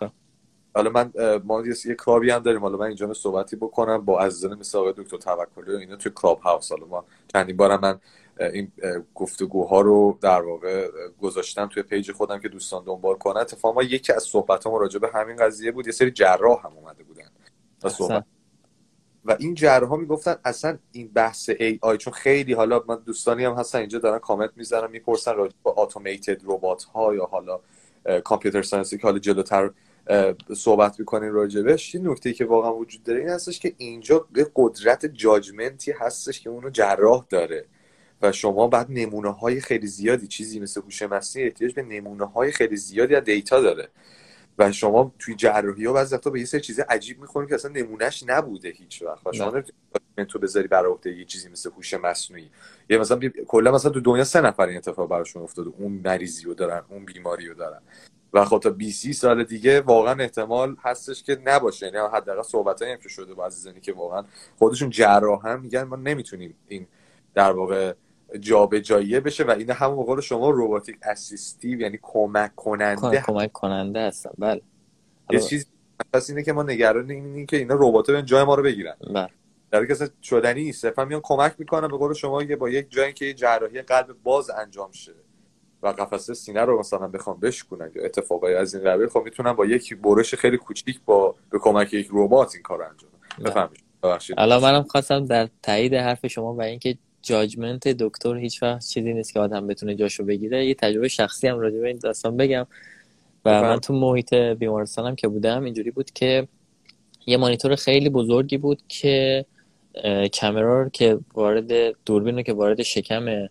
[0.75, 1.13] حالا من
[1.45, 2.61] ما یه club ی هم داریم.
[2.61, 6.41] حالا من اینجا صحبتی بکنم با عزیزان مثل آقای دکتر توکلی و اینا توی کلاب
[6.41, 8.01] هاوس حالا ما چندین بارم من
[8.53, 8.73] این
[9.15, 10.89] گفتگوها رو در واقع
[11.21, 13.41] گذاشتم توی پیج خودم که دوستان دنبال کنن.
[13.41, 15.87] اتفاقا یکی از صحبت راجع به همین قضیه بود.
[15.87, 17.29] یه سری جراح هم اومده بودن.
[17.83, 18.25] و صحبت
[19.25, 23.79] و این جراح می‌گفتن اصلا این بحث AI چون خیلی حالا من دوستانی هم هستن
[23.79, 27.61] اینجا دارن کامنت می‌زنن می‌پرسن راجع به automated ربات ها یا حالا
[28.25, 29.71] computer science ی که حالا جلوتر
[30.57, 31.95] صحبت می‌کنین راجبش.
[31.95, 36.41] یه نکته که واقعا وجود داره این هستش که اینجا یه قدرت judgment ی هستش
[36.41, 37.65] که اونو جراح داره
[38.23, 42.53] و شما بعد نمونه های خیلی زیادی چیزی مثل هوش مصنوعی احتیاج به نمونه های
[42.53, 43.89] خیلی زیادی از data داره.
[44.59, 47.71] و شما توی جراحی ها بعضی وقتا به یه سری چیز عجیب می‌خورین که اصلا
[47.71, 49.27] نمونهش نبوده هیچ وقت.
[49.27, 49.63] و شما
[50.29, 52.51] تو بذاری برای عهده یه چیزی مثل هوش مصنوعی.
[52.89, 55.71] یا مثلا کلا مثلا تو دنیا سه نفر این اتفاق براشون افتاده.
[55.79, 57.81] اون مریضی رو دارن اون بیماری رو دارن.
[58.33, 61.87] و خب تا 20 سال دیگه واقعا احتمال هستش که نباشه.
[61.87, 64.25] یعنی حداقل صحبتایی هم که شده با عزیزانی که واقعا
[64.59, 66.87] خودشون جراح هم میگن ما نمی‌تونیم این
[67.35, 67.95] در واقع
[68.41, 74.31] جابجاییه بشه و این همون موقع شما روباتیک اسیستیو یعنی کمک کننده کمک کننده هستن
[74.39, 74.61] بله.
[75.31, 75.67] یه چیز
[76.13, 78.97] پس اینه که ما نگران اینیم که اینا ربات به جای ما رو بگیرن.
[79.15, 79.29] بله.
[79.71, 80.83] در که شدنی نیست.
[80.83, 81.89] صرفا میان کمک می‌کنن.
[81.89, 85.13] به قول شما که با یک جایی که جراحی قلب باز انجام شه
[85.83, 89.67] و قفسه سینه رو مثلا بخوام بشکنن یا اتفاقای از این قبیل خب می‌تونن با
[89.67, 93.11] یک برش خیلی کوچیک با به کمک یک ربات این کار انجام
[93.45, 93.85] بفهمید
[94.39, 99.33] الان منم خواستم در تایید حرف شما و اینکه جاجمنت دکتر هیچ وقت چیزی نیست
[99.33, 100.67] که آدم بتونه جاشو بگیره.
[100.67, 102.67] یه تجربه شخصی هم راجع به این داستان بگم.
[103.45, 106.49] و من تو محیط بیمارستانم که بودم اینجوری بود که
[107.27, 109.45] یه مانیتور خیلی بزرگی بود که
[110.41, 113.49] کامرا که وارد دوربین رو که وارد شکم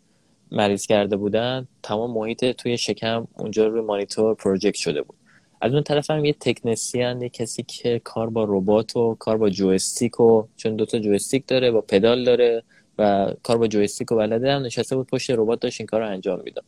[0.52, 5.16] مریض کرده بودن تمام محیط توی شکم اونجا روی مانیتور پروژکت شده بود.
[5.62, 9.50] از اون طرف هم یه تکنسیان یه کسی که کار با ربات و کار با
[9.50, 12.64] جویستیک و چون دوتا جویستیک داره با پدال داره.
[12.98, 16.10] و کار با جویستیک و بلده هم نشسته بود پشت ربات داشت این کار رو
[16.10, 16.66] انجام می‌داد.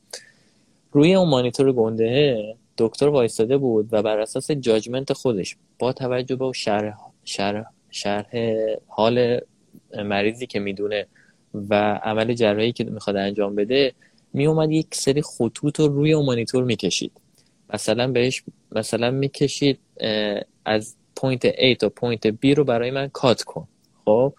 [0.92, 6.52] روی اون مانیتور گنده دکتر وایستاده بود و بر اساس judgment خودش با توجه به
[6.56, 8.30] شرح شرح, شرح
[8.88, 9.40] حال
[10.04, 11.08] مریضی که می‌دونه
[11.54, 13.94] و عمل جراحی که می‌خواد انجام بده
[14.34, 17.12] میومد یک سری خطوط رو روی اون مانیتور می‌کشید.
[17.74, 19.80] مثلا بهش مثلا می‌کشید
[20.66, 23.68] از point A تا point B رو برای من cut کن.
[24.06, 24.34] خب؟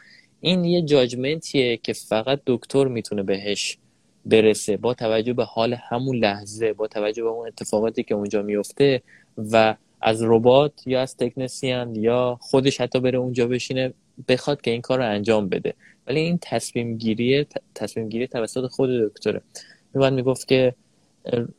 [0.46, 3.78] این یه judgment یه که فقط دکتر می‌تونه بهش
[4.26, 9.02] برسه با توجه به حال همون لحظه با توجه به اون اتفاقاتی که اونجا میفته
[9.52, 13.92] و از ربات یا از تکنسیان یا خودش حتی بره اونجا بشینه
[14.28, 15.74] بخواد که این کار رو انجام بده.
[16.06, 19.40] ولی این تصمیم گیری تصمیم گیری توسط خود دکتره.
[19.94, 20.74] میومد می‌گفت که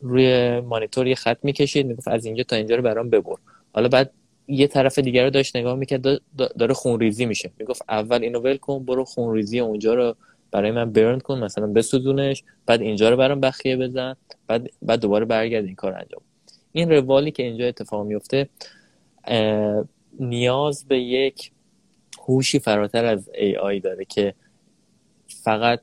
[0.02, 3.36] روی مانیتور یه خط می‌کشید می‌گفت از اینجا تا اینجا رو برام ببر.
[3.74, 4.12] حالا بعد
[4.48, 7.52] یه طرف دیگر رو داشت نگاه می‌کرد داره خونریزی میشه.
[7.60, 10.16] می‌گفت اول اینو ول کن برو خونریزی اونجا رو
[10.52, 14.16] برای من برن کن مثلا بسوزونش بعد اینجا رو برام بخیه بزن
[14.48, 16.22] بعد بعد دوباره برگرد این کار انجام.
[16.72, 18.50] این روالی که اینجا اتفاق میفته
[20.20, 21.52] نیاز به یک
[22.28, 24.34] هوشی فراتر از AI داره که
[25.28, 25.82] فقط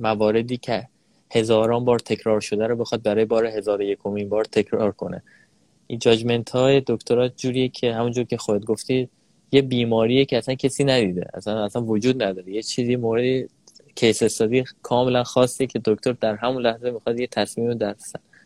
[0.00, 0.88] مواردی که
[1.30, 5.22] هزاران بار تکرار شده رو بخواد برای بار هزار یکمین بار تکرار کنه.
[5.90, 9.08] این جاجمنت های دکترا جوریه که همونجور که خودت گفتی
[9.52, 11.26] یه بیماریه که اصلا کسی ندیده.
[11.34, 12.52] اصلا اصلا وجود نداره.
[12.52, 13.48] یه چیزی مورد
[13.94, 17.96] کیس استادی کاملا خاصی که دکتر در همون لحظه می‌خواد یه تصمیم در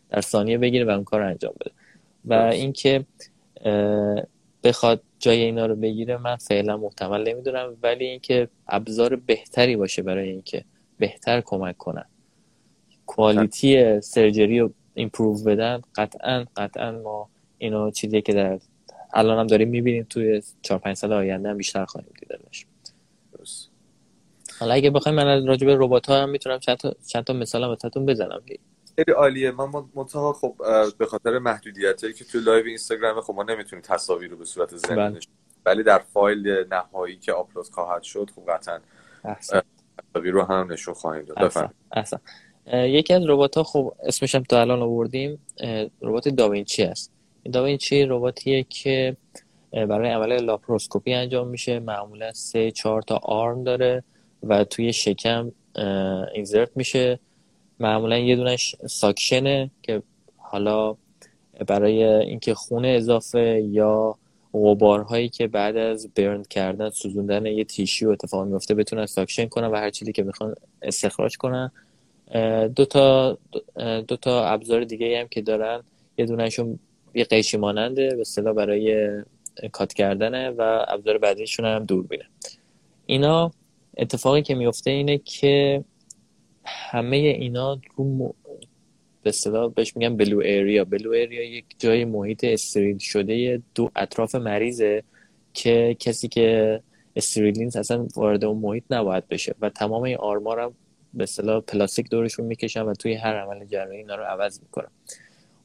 [0.09, 1.71] در ثانیه بگیره و اون کار انجام بده.
[2.25, 3.05] و اینکه
[4.63, 10.29] بخواد جای اینا رو بگیره من فعلا محتمل نمی‌دونم ولی اینکه ابزار بهتری باشه برای
[10.29, 10.65] اینکه
[10.97, 12.05] بهتر کمک کنن.
[13.05, 18.59] کوالیتی سرجری رو ایمپروو بدن قطعا قطعا ما اینو چیزی که در
[19.13, 22.65] الان هم داریم می‌بینیم توی 4 5 سال آینده هم بیشتر خواهیم دیدنش
[24.59, 27.63] حالا اگه بخوایم من راجع به ربات ها هم می‌تونم چند تا چند تا مثال
[27.63, 28.41] هم واسهتون بزنم.
[28.95, 29.51] خیلی عالیه.
[29.51, 30.55] من منتها خب
[30.97, 34.75] به خاطر محدودیت هایی که توی live اینستاگرام خب ما نمی‌تونیم تصاویر رو به صورت
[34.75, 35.19] زنده بله.
[35.65, 38.79] ولی در فایل نهایی که آپلود خواهد شد خب قطعا
[39.23, 41.71] تصاویر رو هم نشون خواهیم داد.
[41.91, 42.19] احسن.
[42.73, 45.39] یکی از ربات ها خب اسمش هم تا الان آوردیم
[46.01, 47.14] ربات داوینچی است
[47.51, 49.17] داوینچی رباتیه که
[49.71, 51.79] برای عمل لاپروسکوپی انجام میشه.
[51.79, 54.03] معمولا سه چهار تا arm داره
[54.43, 55.51] و توی شکم
[56.33, 57.19] insert میشه.
[57.79, 60.01] معمولا یه دونش suction ه که
[60.37, 60.95] حالا
[61.67, 64.17] برای اینکه خون اضافه یا
[64.53, 69.75] غبارهایی که بعد از burn کردن سوزوندن یه tissue اتفاق میفته بتونن suction کنن و
[69.75, 71.71] هر چیزی که می‌خوان استخراج کنن.
[72.75, 73.37] دو تا
[74.07, 75.83] دو تا ابزار دیگه هم که دارن
[76.17, 76.79] یه دونشون
[77.15, 79.09] یه قیشی ماننده به اصطلاح برای
[79.71, 82.25] کات کردنه و ابزار بعدیشون هم دوربینه
[83.05, 83.51] اینا
[83.97, 85.83] اتفاقی که میفته اینه که
[86.65, 88.35] همه اینا رو
[89.23, 94.35] به اصطلاح بهش میگن بلو ایریا بلو ایریا یک جای محیط استریل شده دو اطراف
[94.35, 95.03] مریضه
[95.53, 96.81] که کسی که
[97.15, 100.73] استریلین اصلا وارد اون محیط نباید بشه و تمام این آرمار هم
[101.13, 104.87] به اصطلاح پلاستیک دورشون می‌کشن و توی هر عمل جراحی اینا رو عوض می‌کنن.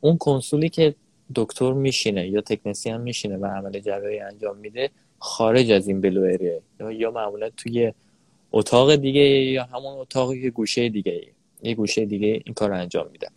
[0.00, 0.94] اون کنسولی که
[1.34, 6.60] دکتر میشینه یا تکنسی میشینه و عمل جراحی انجام میده خارج از این بلو ایریا
[6.90, 7.92] یا معمولا توی
[8.52, 11.26] اتاق دیگه یا همون اتاق یه گوشه دیگه.
[11.62, 13.28] یه گوشه دیگه این کار انجام میده.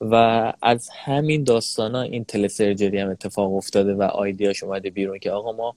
[0.00, 0.14] و
[0.62, 5.74] از همین داستانا این تلسرجری هم اتفاق افتاده و آیدیاش اومده بیرون که آقا ما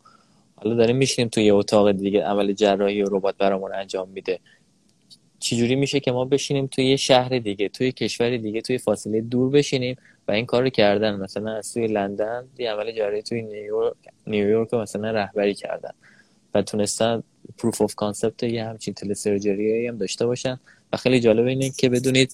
[0.55, 4.39] حالا داریم میشینیم توی یه اتاق دیگه عمل جراحی رو ربات برامون انجام میده.
[5.39, 9.51] چجوری میشه که ما بشینیم توی یه شهر دیگه توی کشور دیگه توی فاصله دور
[9.51, 9.95] بشینیم
[10.31, 11.15] این کار رو کردن.
[11.15, 13.95] مثلا از توی لندن یه عمل جراحی توی نیویورک
[14.27, 15.91] نیویورک مثلا رهبری کردن
[16.53, 17.23] و تونستن
[17.57, 20.59] proof of concept یه همچین telesurgery هم داشته باشن.
[20.93, 22.33] و خیلی جالب اینه که بدونید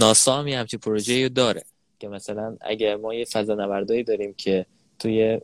[0.00, 1.62] ناسا هم یه همچین پروژه داره
[1.98, 4.66] که مثلا اگر ما یه فضا نوردایی داریم که
[4.98, 5.40] توی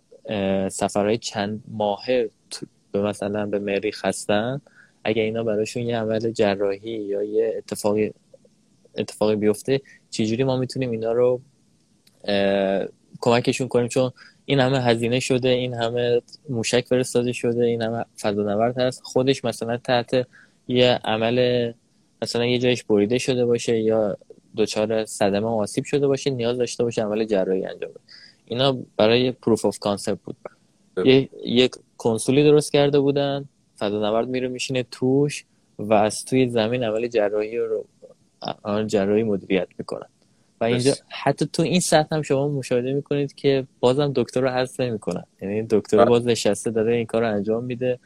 [0.71, 2.31] سفرهای چند ماهه
[2.93, 4.61] به مثلا به مریخ هستن
[5.05, 8.13] اگر اینا براشون یه عمل جراحی یا یه اتفاقی
[8.99, 11.41] اتفاقی بیفته چجوری ما می‌تونیم اینا رو
[13.21, 14.11] کمکشون کنیم چون
[14.45, 19.03] این همه هزینه شده این همه موشک فرستاده شده این همه فضانورد هست.
[19.05, 20.27] خودش مثلا تحت
[20.69, 21.73] یه عمل
[22.23, 24.17] مثلا یه جایش بریده شده باشه یا
[24.57, 28.01] دچار صدمه آسیب شده باشه نیاز داشته باشه عمل جراحی انجام بده.
[28.47, 30.37] اینا برای proof of concept بود.
[31.05, 35.45] یه یک کنسولی درست کرده بودن فضانورد میره میشینه توش
[35.79, 37.87] و از توی زمین عمل جراحی رو
[38.87, 40.09] جراحی مدیریت می‌کنن
[40.63, 44.81] و اینجا حتی تو این سطح هم شما مشاهده می‌کنید که بازم دکتر رو حذف
[44.81, 46.07] نمی‌کنن یعنی دکتر بله.
[46.07, 47.99] باز نشسته داره این کار رو انجام میده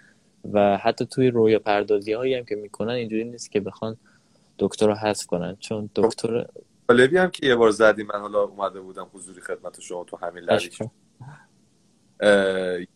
[0.52, 3.96] و حتی توی رویا پردازی هایی هم که می‌کنن اینجوری نیست که بخوان
[4.58, 5.56] دکتر رو حذف کنن.
[5.60, 6.46] چون دکتر
[6.88, 10.44] طالبی هم که یه بار زدی من حالا اومده بودم حضوری خدمت شما تو همین
[10.44, 10.90] لحظه.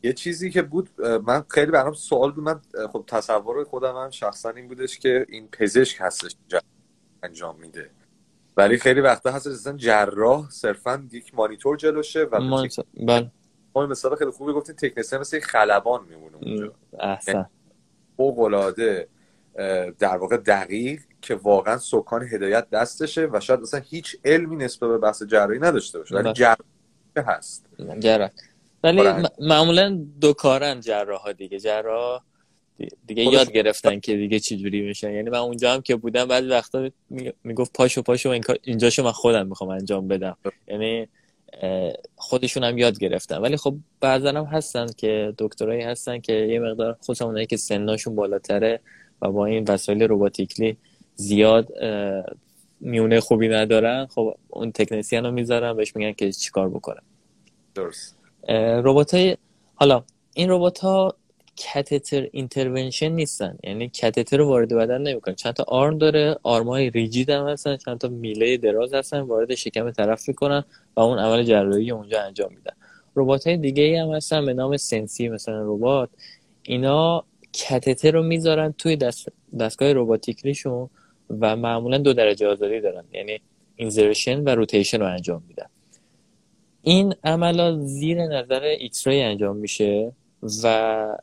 [0.03, 0.91] یه چیزی که بود
[1.27, 2.45] من خیلی برام سوال بود.
[2.45, 2.61] من
[2.93, 6.37] خب تصور خودم هم شخصا این بودش که این پزشک هستش
[7.23, 7.91] انجام میده.
[8.57, 13.31] ولی خیلی وقتا هست اصلا جراح صرفا یک مانیتور جلوشه و مانیتور بله.
[13.75, 16.73] ما مثلا خیلی خوبی گفتین تکنسی مثل خلبان میمونه اونجا.
[17.01, 17.33] احسن.
[17.33, 17.45] یعنی
[18.17, 18.75] فوق
[19.99, 24.99] در واقع دقیق که واقعا سکان هدایت دستشه و شاید اصلا هیچ علمی نسبت به
[24.99, 26.15] بحث جراحی نداشته باشه.
[26.15, 26.33] ولی بله.
[26.33, 26.57] جراح
[27.17, 27.67] هست.
[27.99, 28.31] جراح.
[28.85, 31.61] ولی معمولا دو کارن جراح ها دیگه.
[31.61, 32.23] جراح
[33.07, 36.51] دیگه یاد گرفتن که دیگه چی جوری میشن یعنی من اونجا هم که بودم بعد
[36.51, 36.91] وقتا
[37.45, 40.37] می‌گفت پاشو پاشو این اینجاشو من خودم می‌خوام انجام بدم.
[40.69, 41.09] یعنی
[42.17, 43.39] خودشون هم یاد گرفتن.
[43.39, 48.15] ولی خب بعضا هم هستن که دکترایی هستن که یه مقدار خصوصا اونایی که سناشون
[48.15, 48.81] بالاتره
[49.23, 50.77] و با این وسایل robotically
[51.15, 51.69] زیاد
[52.81, 57.01] میونه خوبی ندارن خب اون تکنسین رو می‌ذارن بهش میگن که چیکار بکنه
[57.75, 58.17] درست.
[58.85, 59.37] ربات های
[59.75, 61.17] حالا این ربات ها
[61.65, 63.59] کاتتر intervention نیستن.
[63.65, 65.35] یعنی کاتتر رو وارد بدن نمی‌کنن.
[65.35, 69.55] چند تا arm داره arm ای rigid هم هستن چند تا میله دراز هستن وارد
[69.55, 70.65] شکم طرف می‌کنن
[70.97, 72.73] و اون عمل جراحی اونجا انجام میدن.
[73.17, 76.09] ربات های دیگه هم هستن به نام Sensei مثلا ربات.
[76.63, 77.25] اینا
[77.69, 79.29] کاتتر رو می‌ذارن توی دست...
[79.61, 80.91] دستگاه robotically شون
[81.41, 83.05] و معمولا دو درجه آزادی دارن.
[83.13, 83.41] یعنی
[83.77, 85.67] insertion و rotation رو انجام میدن.
[86.83, 90.13] این عملا زیر نظر X-ray انجام میشه
[90.65, 91.17] و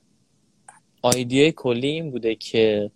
[1.02, 2.92] idea ی کلی این بوده که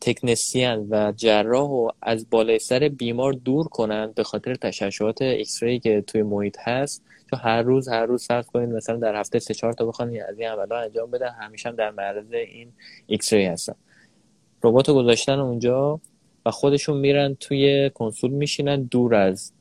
[0.00, 6.04] تکنسین و جراح رو از بالای سر بیمار دور کنن به خاطر تشعشعات X-ray که
[6.06, 7.04] توی محیط هست.
[7.30, 10.38] چون هر روز هر روز فرض کنید مثلا در هفته سه چهار تا بخوان از
[10.38, 12.72] این عملا انجام بدن همیشه هم در معرض این
[13.06, 13.74] ایکسری هستن.
[14.62, 16.00] ربات گذاشتن اونجا
[16.46, 19.52] و خودشون میرن توی کنسول میشینن دور از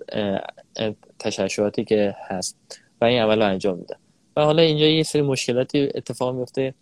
[1.19, 3.97] تشعشعاتی که هست و این عمل انجام میدن.
[4.37, 6.73] و حالا اینجا یه سری مشکلاتی اتفاق میفته.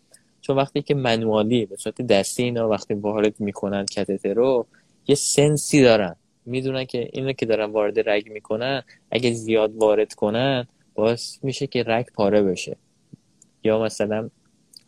[0.42, 4.66] چون وقتی که منوالی به صورت دستی اینا وقتی وارد می‌کنن کتتر رو
[5.08, 6.16] یه سنسی دارن.
[6.46, 11.84] می‌دونن که اینو که دارن وارد رگ می‌کنن اگه زیاد وارد کنن باعث میشه که
[11.88, 12.78] رگ پاره بشه.
[13.64, 14.30] یا مثلا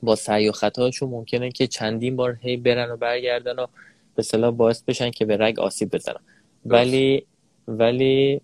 [0.04, 3.68] با سعی و خطاشون ممکنه که چندین بار هی برن و برگردن و
[4.16, 6.20] به اصطلاح باعث بشن که به رگ آسیب بزنن.
[6.66, 7.26] ولی
[7.68, 8.42] ولی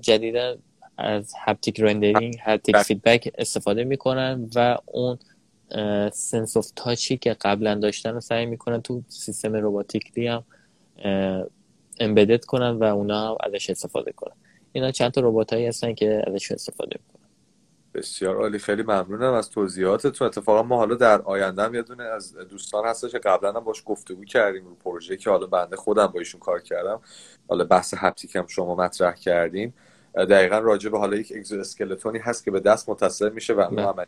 [0.00, 0.56] جدیدا
[0.96, 5.18] از haptic rendering haptic feedback استفاده می‌کنن و اون
[6.12, 10.44] sense of touch ی که قبلا داشتن رو سعی می‌کنن تو سیستم robotically هم
[12.00, 14.34] embedded کنن و اونا هم ازش استفاده کنن.
[14.72, 17.28] اینا چند تا ربات هایی هستن که ازش استفاده می‌کنن.
[17.94, 20.26] بسیار عالی خیلی ممنونم از توضیحاتتون.
[20.26, 23.82] اتفاقا ما حالا در آینده هم یه دونه از دوستان هستش که قبلا هم باش
[23.86, 27.00] گفتگو کردیم رو پروژه که حالا بنده خودم با ایشون کار کردم.
[27.48, 29.72] حالا بحث haptic هم شما مطرح کردین
[30.14, 34.06] دقیقا راجع به حالا یک exoskeleton ی هست که به دست متصل میشه و اون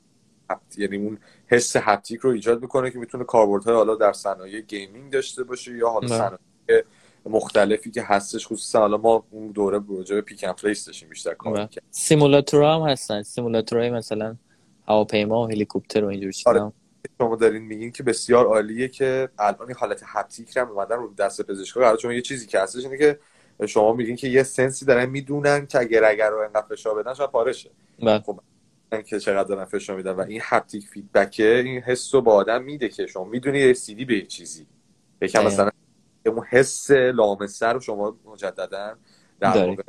[0.77, 5.45] یعنی اون حس haptic رو ایجاد می‌کنه که می‌تونه کاربردهای حالا در صنایع gaming داشته
[5.45, 6.85] باشه یا حالا صنایع
[7.27, 11.69] مختلفی که هستش خصوصا حالا ما اون دوره راجع به پیک پلیس داشتیم بیشتر کار
[11.91, 13.23] سیمولاتور هم هستن.
[13.23, 14.37] سیمولاتورهای مثلا
[14.89, 16.51] هواپیما و هلیکوپتر و اینجور چیزا.
[16.51, 16.73] آره.
[17.19, 21.81] شما دارین میگین که بسیار عالیه که الان حالت هپتیک هم اومدن رو دست پزشکا
[21.81, 23.19] قرار چون یه چیزی که هستش اینه که
[23.67, 27.31] شما میگین که یه سنسی دارن می‌دونن که اگر اگر رو انقدر فشار بدن شاید
[27.31, 27.71] پاره شه
[28.03, 28.19] بله.
[28.19, 28.41] خب.
[29.07, 32.89] که چقدر دارن فشار میدن و این هپتیک فیدبکه این حس رو با آدم میده
[32.89, 34.67] که شما می‌دونی رسیدی به چیزی.
[35.23, 35.71] یکم مثلا
[36.27, 38.97] اون حس لامسه رو شما مجددا
[39.41, 39.83] در واقع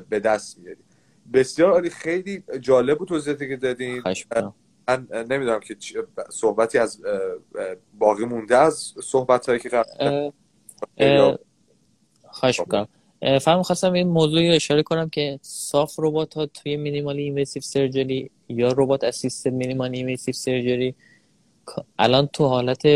[0.00, 0.80] به دست میاری.
[1.32, 4.02] بسیار عالی خیلی جالب بود توضیحاتی که دادین.
[4.88, 5.76] من نمی‌دونم که
[6.30, 7.02] صحبتی از
[7.98, 9.84] باقی مونده از صحبت هایی که
[12.24, 12.88] خواهش می‌کنم
[13.22, 18.30] فقط خواستم این موضوعی رو اشاره کنم که soft robot ها توی minimal invasive surgery
[18.48, 20.94] یا robot assisted minimal invasive surgery
[21.98, 22.86] الان تو حالت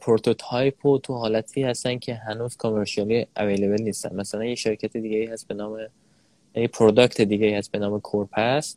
[0.00, 4.16] prototype و تو حالتی هستن که هنوز commercially available نیستن.
[4.16, 5.78] مثلا یه شرکت دیگه هست به نام
[6.54, 8.76] یه product دیگه هست به نام CorPath.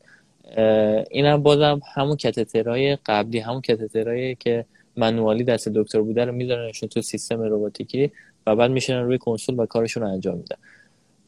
[1.12, 4.66] این هم بازم همون کاتترهای قبلی همون کاتترهایی که
[4.96, 8.12] manually دست دکتر بوده رو میذارنشون تو سیستم روباتیکی
[8.48, 10.56] و بعد میشنن روی کنسول و کارشون رو انجام میدن.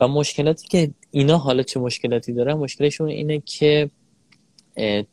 [0.02, 3.90] و مشکلاتی که اینا حالا چه مشکلاتی دارن مشکلشون اینه که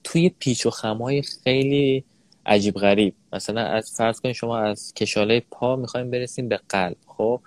[0.04, 2.04] توی پیچ و خمای خیلی
[2.46, 7.40] عجیب غریب مثلا از فرض کنید شما از کشاله پا می‌خوایم برسیم به قلب خب؟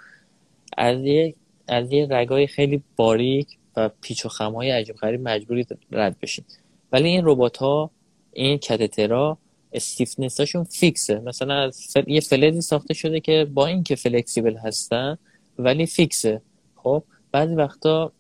[0.78, 1.36] از یه
[1.68, 6.46] از یه رگای خیلی باریک و پیچ و خمای عجیب غریب مجبوری رد بشین.
[6.92, 7.92] ولی این ربات ها
[8.34, 9.38] این کاتترا
[9.74, 11.20] stiffness هاشون fix ه.
[11.20, 15.18] مثلا از یه فلزی ساخته شده که با اینکه flexible هستن
[15.60, 16.42] ولی fix ه.
[16.76, 18.12] خب؟ بعضی وقتا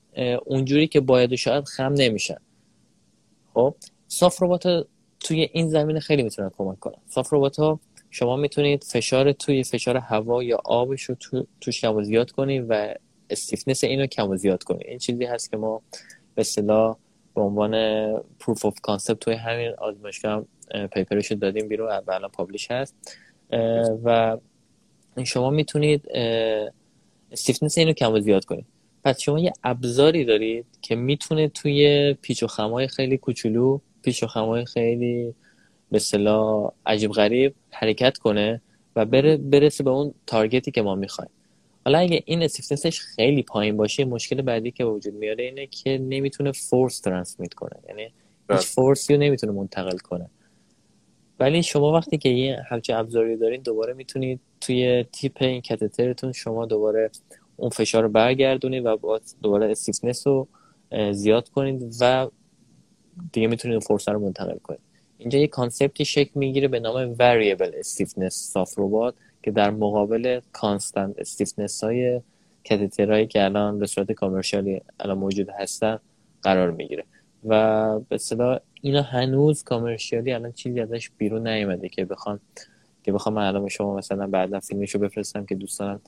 [0.45, 2.37] اونجوری که باید شاید خم نمیشن.
[3.53, 3.75] خب؟
[4.07, 4.87] soft robot
[5.19, 7.01] توی این زمینه خیلی می‌تونن کمک کنن.
[7.07, 7.79] soft robot ها
[8.09, 12.65] شما می‌تونید فشار توی فشار هوا یا آبش رو تو، توش کم و زیاد کنید
[12.69, 12.93] و
[13.29, 15.81] stiffness اینو کم و زیاد کنید این چیزی هست که ما
[16.35, 16.97] به اصطلاح
[17.35, 17.73] به عنوان
[18.39, 20.45] proof of concept توی همین آزمایشگاه
[20.93, 23.17] paper ش دادیم بیرون و الان publish هست.
[24.03, 24.37] و
[25.23, 26.07] شما می‌تونید
[27.31, 28.65] stiffness اینو کم و زیاد کنید.
[29.03, 34.27] پس شما یه ابزاری دارید که می‌تونه توی پیچ و خمای خیلی کوچولو پیچ و
[34.27, 35.35] خمای خیلی
[35.91, 38.61] به اصطلاح عجیب غریب حرکت کنه
[38.95, 41.31] و بره برسه به اون target ی که ما می‌خوایم.
[41.89, 45.97] حالا اگه این stiffness ش خیلی پایین باشه مشکل بعدی که وجود میاره اینه که
[45.97, 47.79] نمی‌تونه force transmit کنه.
[47.87, 48.13] یعنی
[48.49, 50.29] هیچ force ی رو نمی‌تونه منتقل کنه.
[51.39, 56.65] ولی شما وقتی که یه همچین ابزاری دارین دوباره می‌تونید توی tip این کاتترتون شما
[56.65, 57.09] دوباره
[57.57, 60.47] اون فشار رو برگردونید و دوباره stiffness رو
[61.11, 62.29] زیاد کنید و
[63.33, 64.81] دیگه می‌تونید اون force ه رو منتقل کنید.
[65.17, 70.39] اینجا یه concept ی شکل می‌گیره به نام variable stiffness soft robot که در مقابل
[70.53, 72.21] constant stiffness های
[72.63, 75.99] کاتترهایی که الان به صورت commercially الان موجود هستن
[76.41, 77.03] قرار می‌گیره.
[77.45, 82.39] و به اصطلاح اینا هنوز commercially الان چیزی ازش بیرون نیومده که بخوام
[83.03, 85.99] که بخوام الان شما مثلا بعدا فیلمشو بفرستم که دوستان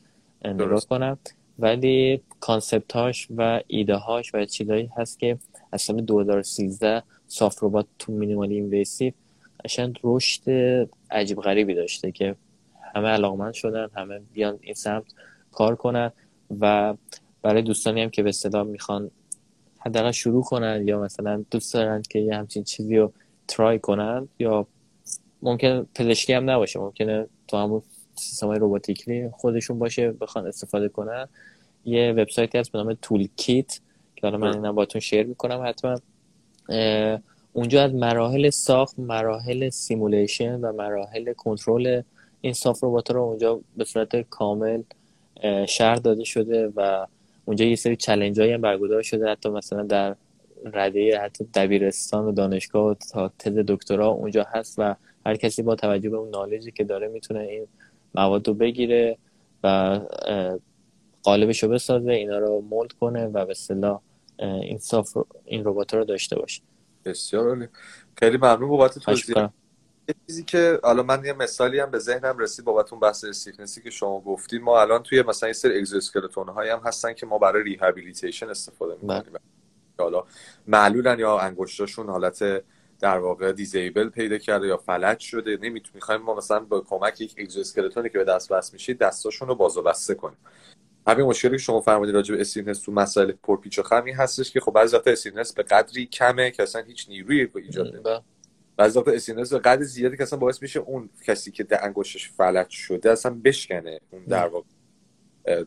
[0.45, 1.17] نگاه کنم.
[1.59, 5.37] ولی concept هاش و ایده هاش و چیزایی هست که
[5.71, 9.13] از سال 2013 soft robot تو minimally invasive
[9.65, 10.43] قشنگ رشد
[11.11, 12.35] عجیب غریبی داشته که
[12.95, 15.03] همه علاقمند شدن همه بیان این سمت
[15.51, 16.11] کار کنن
[16.59, 16.93] و
[17.41, 19.11] برای دوستانی هم که به اصطلاح می‌خوان
[19.77, 23.13] حداقل شروع کنن یا مثلا دوست دارن که یه همچین چیزی رو
[23.47, 24.67] try کنن یا
[25.41, 27.81] ممکن پزشکی هم نباشه ممکنه تو همون
[28.15, 31.27] سیستم های روباتیکی خودشون باشه بخوان استفاده کنن.
[31.85, 33.79] یه وبسایتی هست به نام toolkit
[34.15, 35.95] که حالا من اینا باتون share می‌کنم حتما.
[37.53, 42.01] اونجا از مراحل ساخت مراحل simulation و مراحل کنترل
[42.41, 44.81] این soft robot رو اونجا به صورت کامل
[45.67, 47.07] شرح داده شده و
[47.45, 49.29] اونجا یه سری challenge هایی هم برگزار شده.
[49.29, 50.15] حتی مثلا در
[50.73, 55.75] رده حتی دبیرستان و دانشگاه و تا تز دکترا اونجا هست و هر کسی با
[55.75, 57.67] توجه به اون knowledge ی که داره می‌تونه این
[58.15, 59.17] مواد رو بگیره
[59.63, 59.99] و
[61.23, 64.01] قالبش رو بسازه اینا رو mold کنه و به اصطلاح
[64.39, 66.61] این soft این ربات رو داشته باشه.
[67.05, 67.67] بسیار عالی.
[68.17, 69.47] خیلی ممنون بابت توضیح.
[70.11, 73.76] یه چیزی که حالا من یه مثالی هم به ذهنم رسید بابت اون بحث stiffness
[73.76, 74.61] ی که شما گفتید.
[74.61, 78.93] ما الان توی مثلا یه سری exoskeleton هایی هم هستن که ما برای rehabilitation استفاده
[78.93, 79.21] می‌کنیم.
[79.21, 79.39] بله.
[79.99, 80.23] حالا
[80.67, 82.63] معلولن یا انگشتاشون حالت
[82.99, 85.51] در واقع disable پیدا کرده یا فلج شده.
[85.51, 89.47] نمی‌تونیم می‌خوایم ما مثلا با کمک یک exoskeleton ی که به دست وصل میشه دستاشون
[89.47, 90.37] رو باز و بسته کنیم.
[91.07, 94.59] همین مشکلی که شما فرمودید راجع به stiffness تو مسائل پرپیچ و خمی هستش که
[94.59, 98.21] خب بعضی وقتا stiffness به قدری کمه که اصلا هیچ نیرویی ایجاد نمی‌کنه.
[98.77, 102.29] بعضی وقتا stiffness به قدر زیادی که اصلا باعث میشه اون کسی که در انگشتش
[102.29, 104.65] فلج شده اصلا بشکنه اون در واقع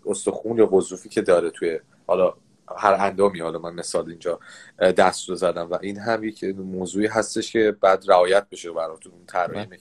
[0.06, 2.34] استخون یا وظیفی که داره توی حالا
[2.76, 4.40] هر اندامی حالا من مثال اینجا
[4.78, 9.26] دست رو زدم و این هم یک موضوعی هستش که بعد رعایت بشه براتون اون
[9.26, 9.78] طراحی بله.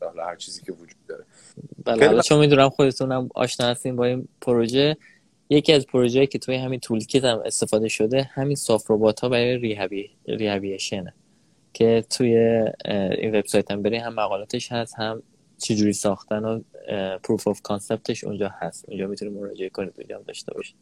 [0.00, 1.24] حالا هر چیزی که وجود داره.
[1.84, 4.96] بله حالا چون می‌دونم خودتونم آشنا هستین با این پروژه
[5.50, 9.56] یکی از پروژه‌ای که توی همین تولکیت هم استفاده شده همین سافت ربات ها برای
[9.56, 11.14] ریهابی ریهابیشنه
[11.72, 12.36] که توی
[13.18, 15.22] این وبسایت هم بری هم مقالاتش هست هم
[15.58, 16.60] چجوری ساختن و
[17.18, 18.84] proof of concept ش اونجا هست.
[18.88, 20.76] اونجا می‌تونید مراجعه کنید اونجا هم داشته باشید.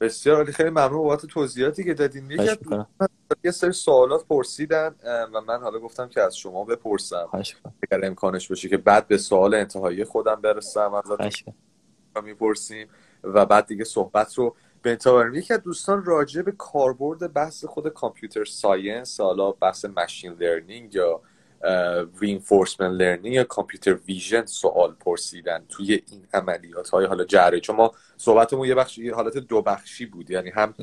[0.00, 0.52] بسیار عالی.
[0.52, 2.30] خیلی ممنون بابت توضیحاتی که دادین.
[3.44, 4.94] یه سری سوالات پرسیدن
[5.34, 7.28] و من حالا گفتم که از شما بپرسم.
[7.92, 11.54] اگر امکانش باشه که بعد به سوال انتهایی خودم برسم ازتون
[12.24, 12.88] می‌پرسیم
[13.22, 18.44] و بعد دیگه صحبت رو بنتاورم یکی از دوستان راجع به کاربرد بحث خود computer
[18.44, 21.20] science حالا بحث machine learning یا
[22.20, 27.92] reinforcement learning یا computer vision سوال پرسیدن توی این عملیات های حالا جراحی چون ما
[28.16, 30.30] صحبتمون یه بخش حالت دو بخشی بود.
[30.30, 30.74] یعنی هم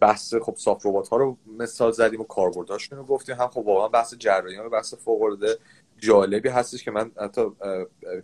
[0.00, 3.36] بحث خب soft robot ها رو مثال زدیم و کاربرداشون رو گفتیم.
[3.36, 5.58] هم خب واقعا بحث جراحی و بحث فوق العاده
[5.98, 7.42] جالبی هستش که من حتی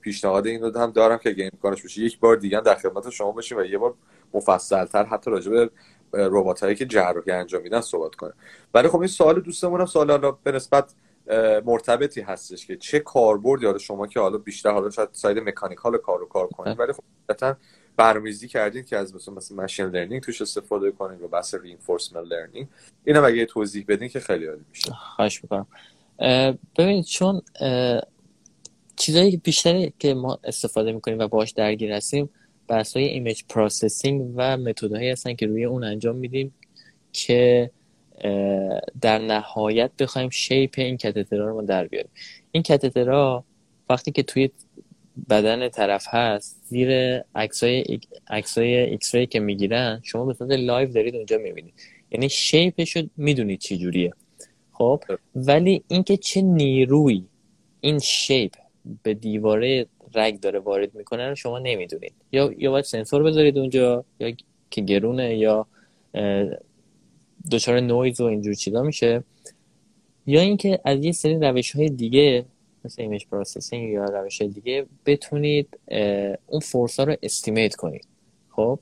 [0.00, 3.32] پیشنهاد این رو هم دارم که اگه امکانش بشه یک بار دیگه در خدمت شما
[3.32, 3.94] باشیم و یه بار
[4.34, 5.70] مفصلتر حتی راجع به
[6.12, 8.32] ربات هایی که جراحی انجام میدن صحبت کنه
[8.74, 10.94] ولی خب این سوال دوستمون هم سوال به نسبت
[11.64, 16.18] مرتبطی هستش که چه کاربردی حالا شما که حالا بیشتر حالا شاید side mechanical کار
[16.18, 17.02] رو کار کنید ولی خب
[17.96, 22.68] برنامه‌ریزی کردین که از مثلا مثلا machine learning توش استفاده کنید و بحث reinforcement learning
[23.04, 24.92] اینا اگه توضیح بدین که خیلی عالی میشه.
[25.16, 25.66] خواهش می‌کنم.
[26.78, 27.42] ببینید چون
[28.96, 32.30] چیزایی بیشتری که ما استفاده می‌کنیم و باش درگیر هستیم
[32.68, 36.54] بحث های image processing و متدهایی هستن که روی اون انجام میدیم
[37.12, 37.70] که
[39.00, 42.10] در نهایت بخوایم shape این catheter ا رو ما در بیاریم.
[42.52, 43.44] این catheter ا
[43.90, 44.50] وقتی که توی
[45.30, 51.38] بدن طرف هست زیر عکسای عکسای ایکس که می‌گیرن شما به صورت live دارید اونجا
[51.38, 51.74] می‌بینید.
[52.10, 54.12] یعنی شیپش رو می‌دونید چی جوریه.
[54.72, 55.02] خب؟
[55.34, 57.24] ولی اینکه چه نیروی
[57.80, 58.52] این shape
[59.02, 62.14] به دیواره رگ داره وارد می‌کنه رو شما نمی‌دونید.
[62.32, 64.32] یا یا باید سنسور بذارید اونجا یا
[64.70, 65.66] که گرونه یا
[67.52, 69.24] دچار نویز و اینجور چیزا میشه.
[70.26, 72.44] یا اینکه از یه سری روش های دیگه
[72.84, 75.78] مثل image processing یا روش های دیگه بتونید
[76.46, 78.06] اون force ها رو estimate کنید.
[78.50, 78.78] خب؟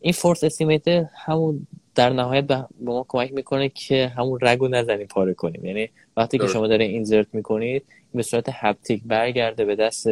[0.00, 5.34] این force estimate همون در نهایت به ما کمک می‌کنه که همون رگو نزنیم پاره
[5.34, 5.64] کنیم.
[5.64, 7.84] یعنی وقتی که شما داره insert می‌کنید
[8.14, 10.08] به صورت haptic برگرده به دست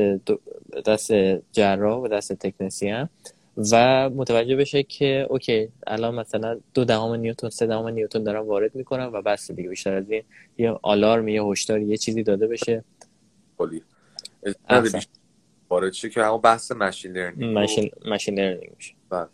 [0.87, 1.13] دست
[1.53, 3.09] جراح و دست تکنسیان
[3.73, 8.75] و متوجه بشه که okay الان مثلا دو دهم نیوتن سه دهم نیوتن دارم وارد
[8.75, 9.69] می‌کنم و بس دیگه.
[9.69, 10.23] بیشتر از این
[10.59, 12.85] یه آلارم یه هشدار یه چیزی داده بشه.
[13.59, 13.83] کلی
[15.71, 18.95] وارد که همون بحث machine learning machine learning میشه.
[19.11, 19.27] بله.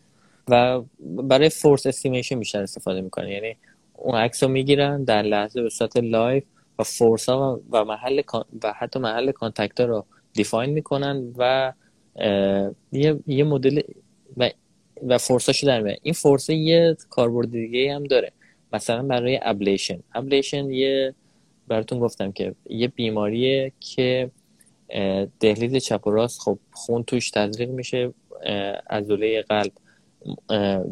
[0.48, 3.30] و برای force estimation بیشتر استفاده می‌کنه.
[3.32, 3.56] یعنی
[3.94, 6.42] اون عکس رو می‌گیرن در لحظه به صورت live
[6.78, 8.22] و force ها و محل
[8.62, 11.72] و حتی محل contact رو define می‌کنن و
[12.92, 13.80] یه یه مدل
[14.36, 14.50] و
[15.06, 18.32] و force اشو در میاره این force یه کاربرد دیگه هم داره.
[18.72, 21.14] مثلا برای ablation ablation یه
[21.68, 24.30] براتون گفتم که یه بیماریه که
[25.40, 28.12] دهلیز چپ و راست خب خون توش تزریق میشه
[28.90, 29.72] عضله قلب.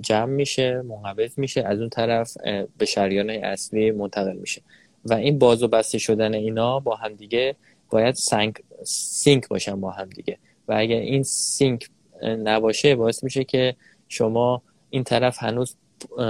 [0.01, 2.37] جمع میشه منقبض میشه از اون طرف
[2.79, 4.63] به شریان اصلی منتقل میشه.
[5.05, 7.57] و این باز و بسته شدن اینا با هم دیگه
[7.91, 10.39] باید sync sync باشن با هم دیگه.
[10.69, 11.89] و اگر این sync
[12.23, 13.77] نباشه باعث میشه که
[14.09, 15.75] شما این طرف هنوز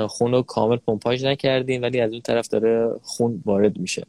[0.08, 4.06] خون رو کامل پمپاژ نکردین ولی از اون طرف داره خون وارد میشه.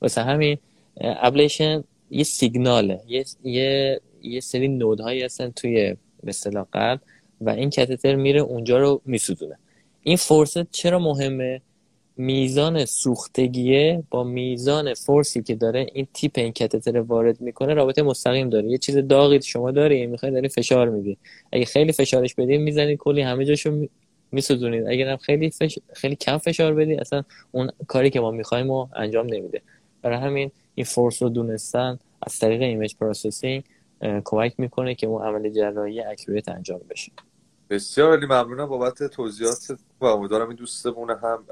[0.00, 0.58] واسه همین
[1.00, 3.00] ablation یه سیگناله.
[3.08, 6.32] یه یه یه سری node هایی هستن توی به
[6.72, 7.00] قلب
[7.40, 9.58] و این کاتتر میره اونجا رو میسوزونه.
[10.02, 11.60] این force چرا مهمه؟
[12.16, 18.02] میزان سوختگیه با میزان force ی که داره این tip این کاتتر وارد می‌کنه رابطه
[18.02, 18.70] مستقیم داره.
[18.70, 21.18] یه چیز داغی شما داری می‌خوای داری فشار میدی.
[21.52, 23.86] اگه خیلی فشارش بدی می‌زنید کلی همه جاشو
[24.32, 25.78] میسوزونید اگر هم خیلی فش...
[25.92, 27.22] خیلی کم فشار بدی اصلا
[27.52, 29.62] اون کاری که ما می‌خوایم رو انجام نمیده.
[30.02, 33.64] برای همین این force رو دونستن از طریق image processing
[34.24, 37.12] کمک می‌کنه که اون عمل جراحی اکوریت انجام بشه.
[37.70, 39.78] بسیار ولی ممنونم بابت توضیحات.
[40.00, 41.44] و امیدوارم این دوستمون هم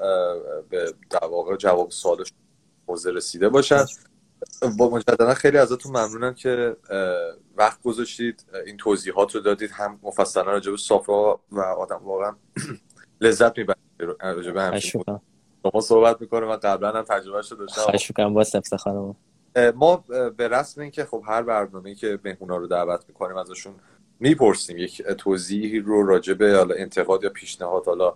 [0.69, 2.31] به در واقع جواب سوالش
[2.87, 3.85] موزه رسیده باشد
[4.77, 6.77] با مجددا خیلی ازتون ممنونم که
[7.55, 9.71] وقت گذاشتید این توضیحات رو دادید.
[9.73, 12.35] هم مفصلا راجع به سافرا و آدم واقعا
[13.21, 13.79] لذت می‌برید
[14.21, 15.03] راجع به همچین
[15.63, 18.33] شما صحبت می‌کنه و قبلا هم تجربه شده داشتم.
[18.33, 19.15] با افتخارم
[19.75, 20.03] ما
[20.37, 23.73] به رسم این که خب هر برنامه‌ای که مهمونا رو دعوت می‌کنیم ازشون
[24.19, 24.77] می‌پرسیم.
[24.77, 28.13] یک توضیحی رو راجع به حالا انتقاد یا پیشنهاد حالا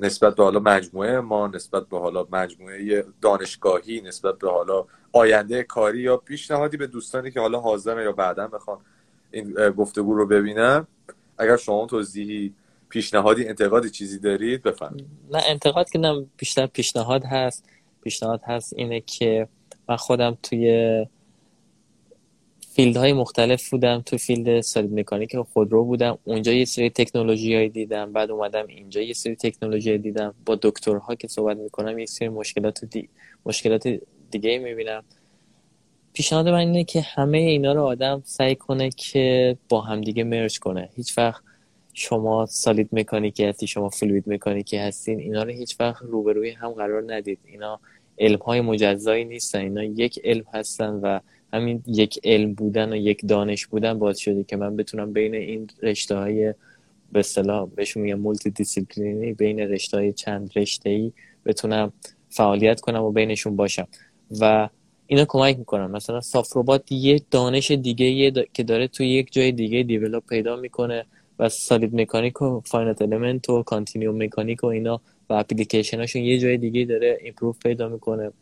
[0.00, 6.00] نسبت به حالا مجموعه ما نسبت به حالا مجموعه دانشگاهی نسبت به حالا آینده کاری
[6.00, 8.78] یا پیشنهادی به دوستانی که حالا حاضر یا بعدا بخوان
[9.30, 10.86] این گفتگو رو ببینن.
[11.38, 12.54] اگر شما توضیحی
[12.88, 15.06] پیشنهادی انتقادی چیزی دارید بفرمایید.
[15.30, 17.64] نه انتقاد که نه بیشتر پیشنهاد هست.
[18.02, 19.48] پیشنهاد هست اینه که
[19.90, 21.06] من خودم توی
[22.72, 26.18] field های مختلف بودم تو field solid mechanic خودرو بودم.
[26.24, 30.34] اونجا یه سری تکنولوژی دیدم بعد اومدم اینجا یه سری تکنولوژی دیدم.
[30.46, 33.08] با دکترها که صحبت می‌کنم یه سری مشکلات دی...
[33.46, 35.04] مشکلات دیگه می‌بینم.
[36.12, 40.88] پیشنهاد من اینه که همه اینا رو آدم سعی کنه که با همدیگه merge کنه.
[40.96, 41.42] هیچ وقت
[41.92, 46.50] شما solid mechanic ی هستی شما fluid mechanic ی هستین اینا رو هیچ وقت روبروی
[46.50, 47.38] هم قرار ندید.
[47.44, 47.80] اینا
[48.20, 49.58] علم های مجزایی نیستن.
[49.58, 51.20] اینا یک علم هستن و
[51.52, 55.70] همین یک علم بودن و یک دانش بودن باعث شده که من بتونم بین این
[55.82, 56.54] رشته های
[57.12, 61.12] به اصطلاح بهشون میگم multidisciplinary بین رشته های چند رشته ای
[61.46, 61.92] بتونم
[62.28, 63.88] فعالیت کنم و بینشون باشم.
[64.40, 64.68] و
[65.06, 69.82] اینا کمک می‌کنم مثلا soft robot یه دانش دیگه که داره توی یک جای دیگه
[69.82, 71.04] develop پیدا می‌کنه
[71.38, 75.00] و solid mechanic و finite element و continuum mechanic و اینا
[75.30, 78.32] و اپلیکیشناشون یه جای دیگه داره improve پیدا می‌کنه.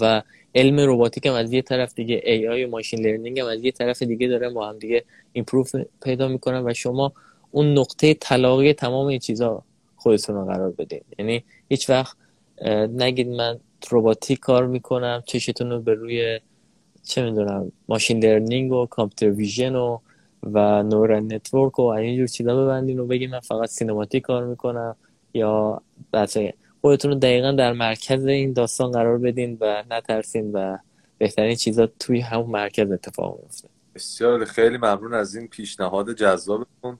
[0.00, 0.22] و
[0.54, 4.02] علم روباتیک هم از یه طرف دیگه AI و machine learning هم از یه طرف
[4.02, 7.12] دیگه داره با هم دیگه improve پیدا می‌کنن و شما
[7.50, 9.62] اون نقطه تلاقی تمام این چیزا
[9.96, 11.00] خودتون رو قرار بدین.
[11.18, 12.16] یعنی هیچ وقت
[12.88, 13.58] نگید من
[13.90, 16.40] روباتیک کار می‌کنم چشتون رو به روی
[17.02, 19.98] چه می‌دونم machine learning و computer vision و
[20.42, 24.96] و neural network و اینجور چیزا ببندین و بگید من فقط سینماتیک کار می‌کنم.
[25.34, 30.76] یا بچه خودتون رو دقیقا در مرکز این داستان قرار بدین و نترسین و
[31.18, 36.98] بهترین چیزا توی همون مرکز اتفاق میفته بسیار خیلی ممنون از این پیشنهاد جذابتون.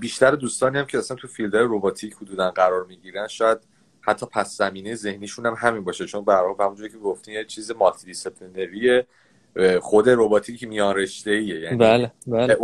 [0.00, 3.58] بیشتر دوستانی هم که اصلا تو field روباتیک حدودا قرار می‌گیرن شاید
[4.00, 6.06] حتی پس زمینه ذهنیشون هم همین باشه.
[6.06, 9.06] چون برای همونجوری که گفتین یه چیز multidisciplinary ه
[9.80, 12.56] خود روباتیک میان رشته ایه یعنی بله بله.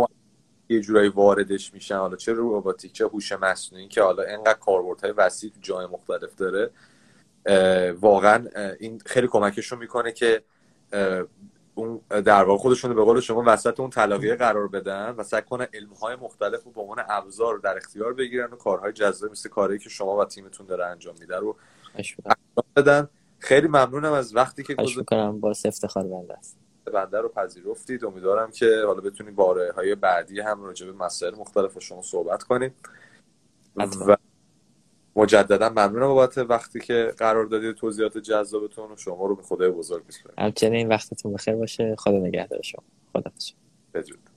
[0.69, 1.97] یه جورایی واردش میشن.
[1.97, 6.69] حالا چه روباتیک چه هوش مصنوعی که حالا اینقدر کاربردهای وسیع تو جای مختلف داره.
[7.93, 8.47] واقعا
[8.79, 10.43] این خیلی کمکشون می‌کنه که
[11.75, 15.67] اون در واقع خودشون به قول شما وسط اون تلاقیه قرار بدن و سعی کنن
[15.73, 19.89] علمهای مختلف رو به عنوان ابزار در اختیار بگیرن و کارهای جذاب مثل کاری که
[19.89, 21.55] شما و تیمتون داره انجام میده رو
[21.95, 22.37] انجام
[22.75, 23.09] بدن.
[23.39, 25.05] خیلی ممنونم از وقتی که گذاشتید
[25.39, 26.57] با افتخار بنده است.
[26.89, 28.05] بنده رو پذیرفتید.
[28.05, 32.43] امیدوارم که حالا بتونید باره های بعدی هم راجع به مسائل مختلف با شما صحبت
[32.43, 32.73] کنیم.
[33.75, 34.17] و
[35.15, 40.03] مجددا ممنونم بابت وقتی که قرار دادید توضیحات جذابتون و شما رو به خدای بزرگ
[40.05, 40.35] میسپارم.
[40.37, 41.95] همچنین وقتتون بخیر باشه.
[41.99, 42.83] خدا نگهدار شما.
[43.13, 43.31] خدا
[43.93, 44.36] بدرود.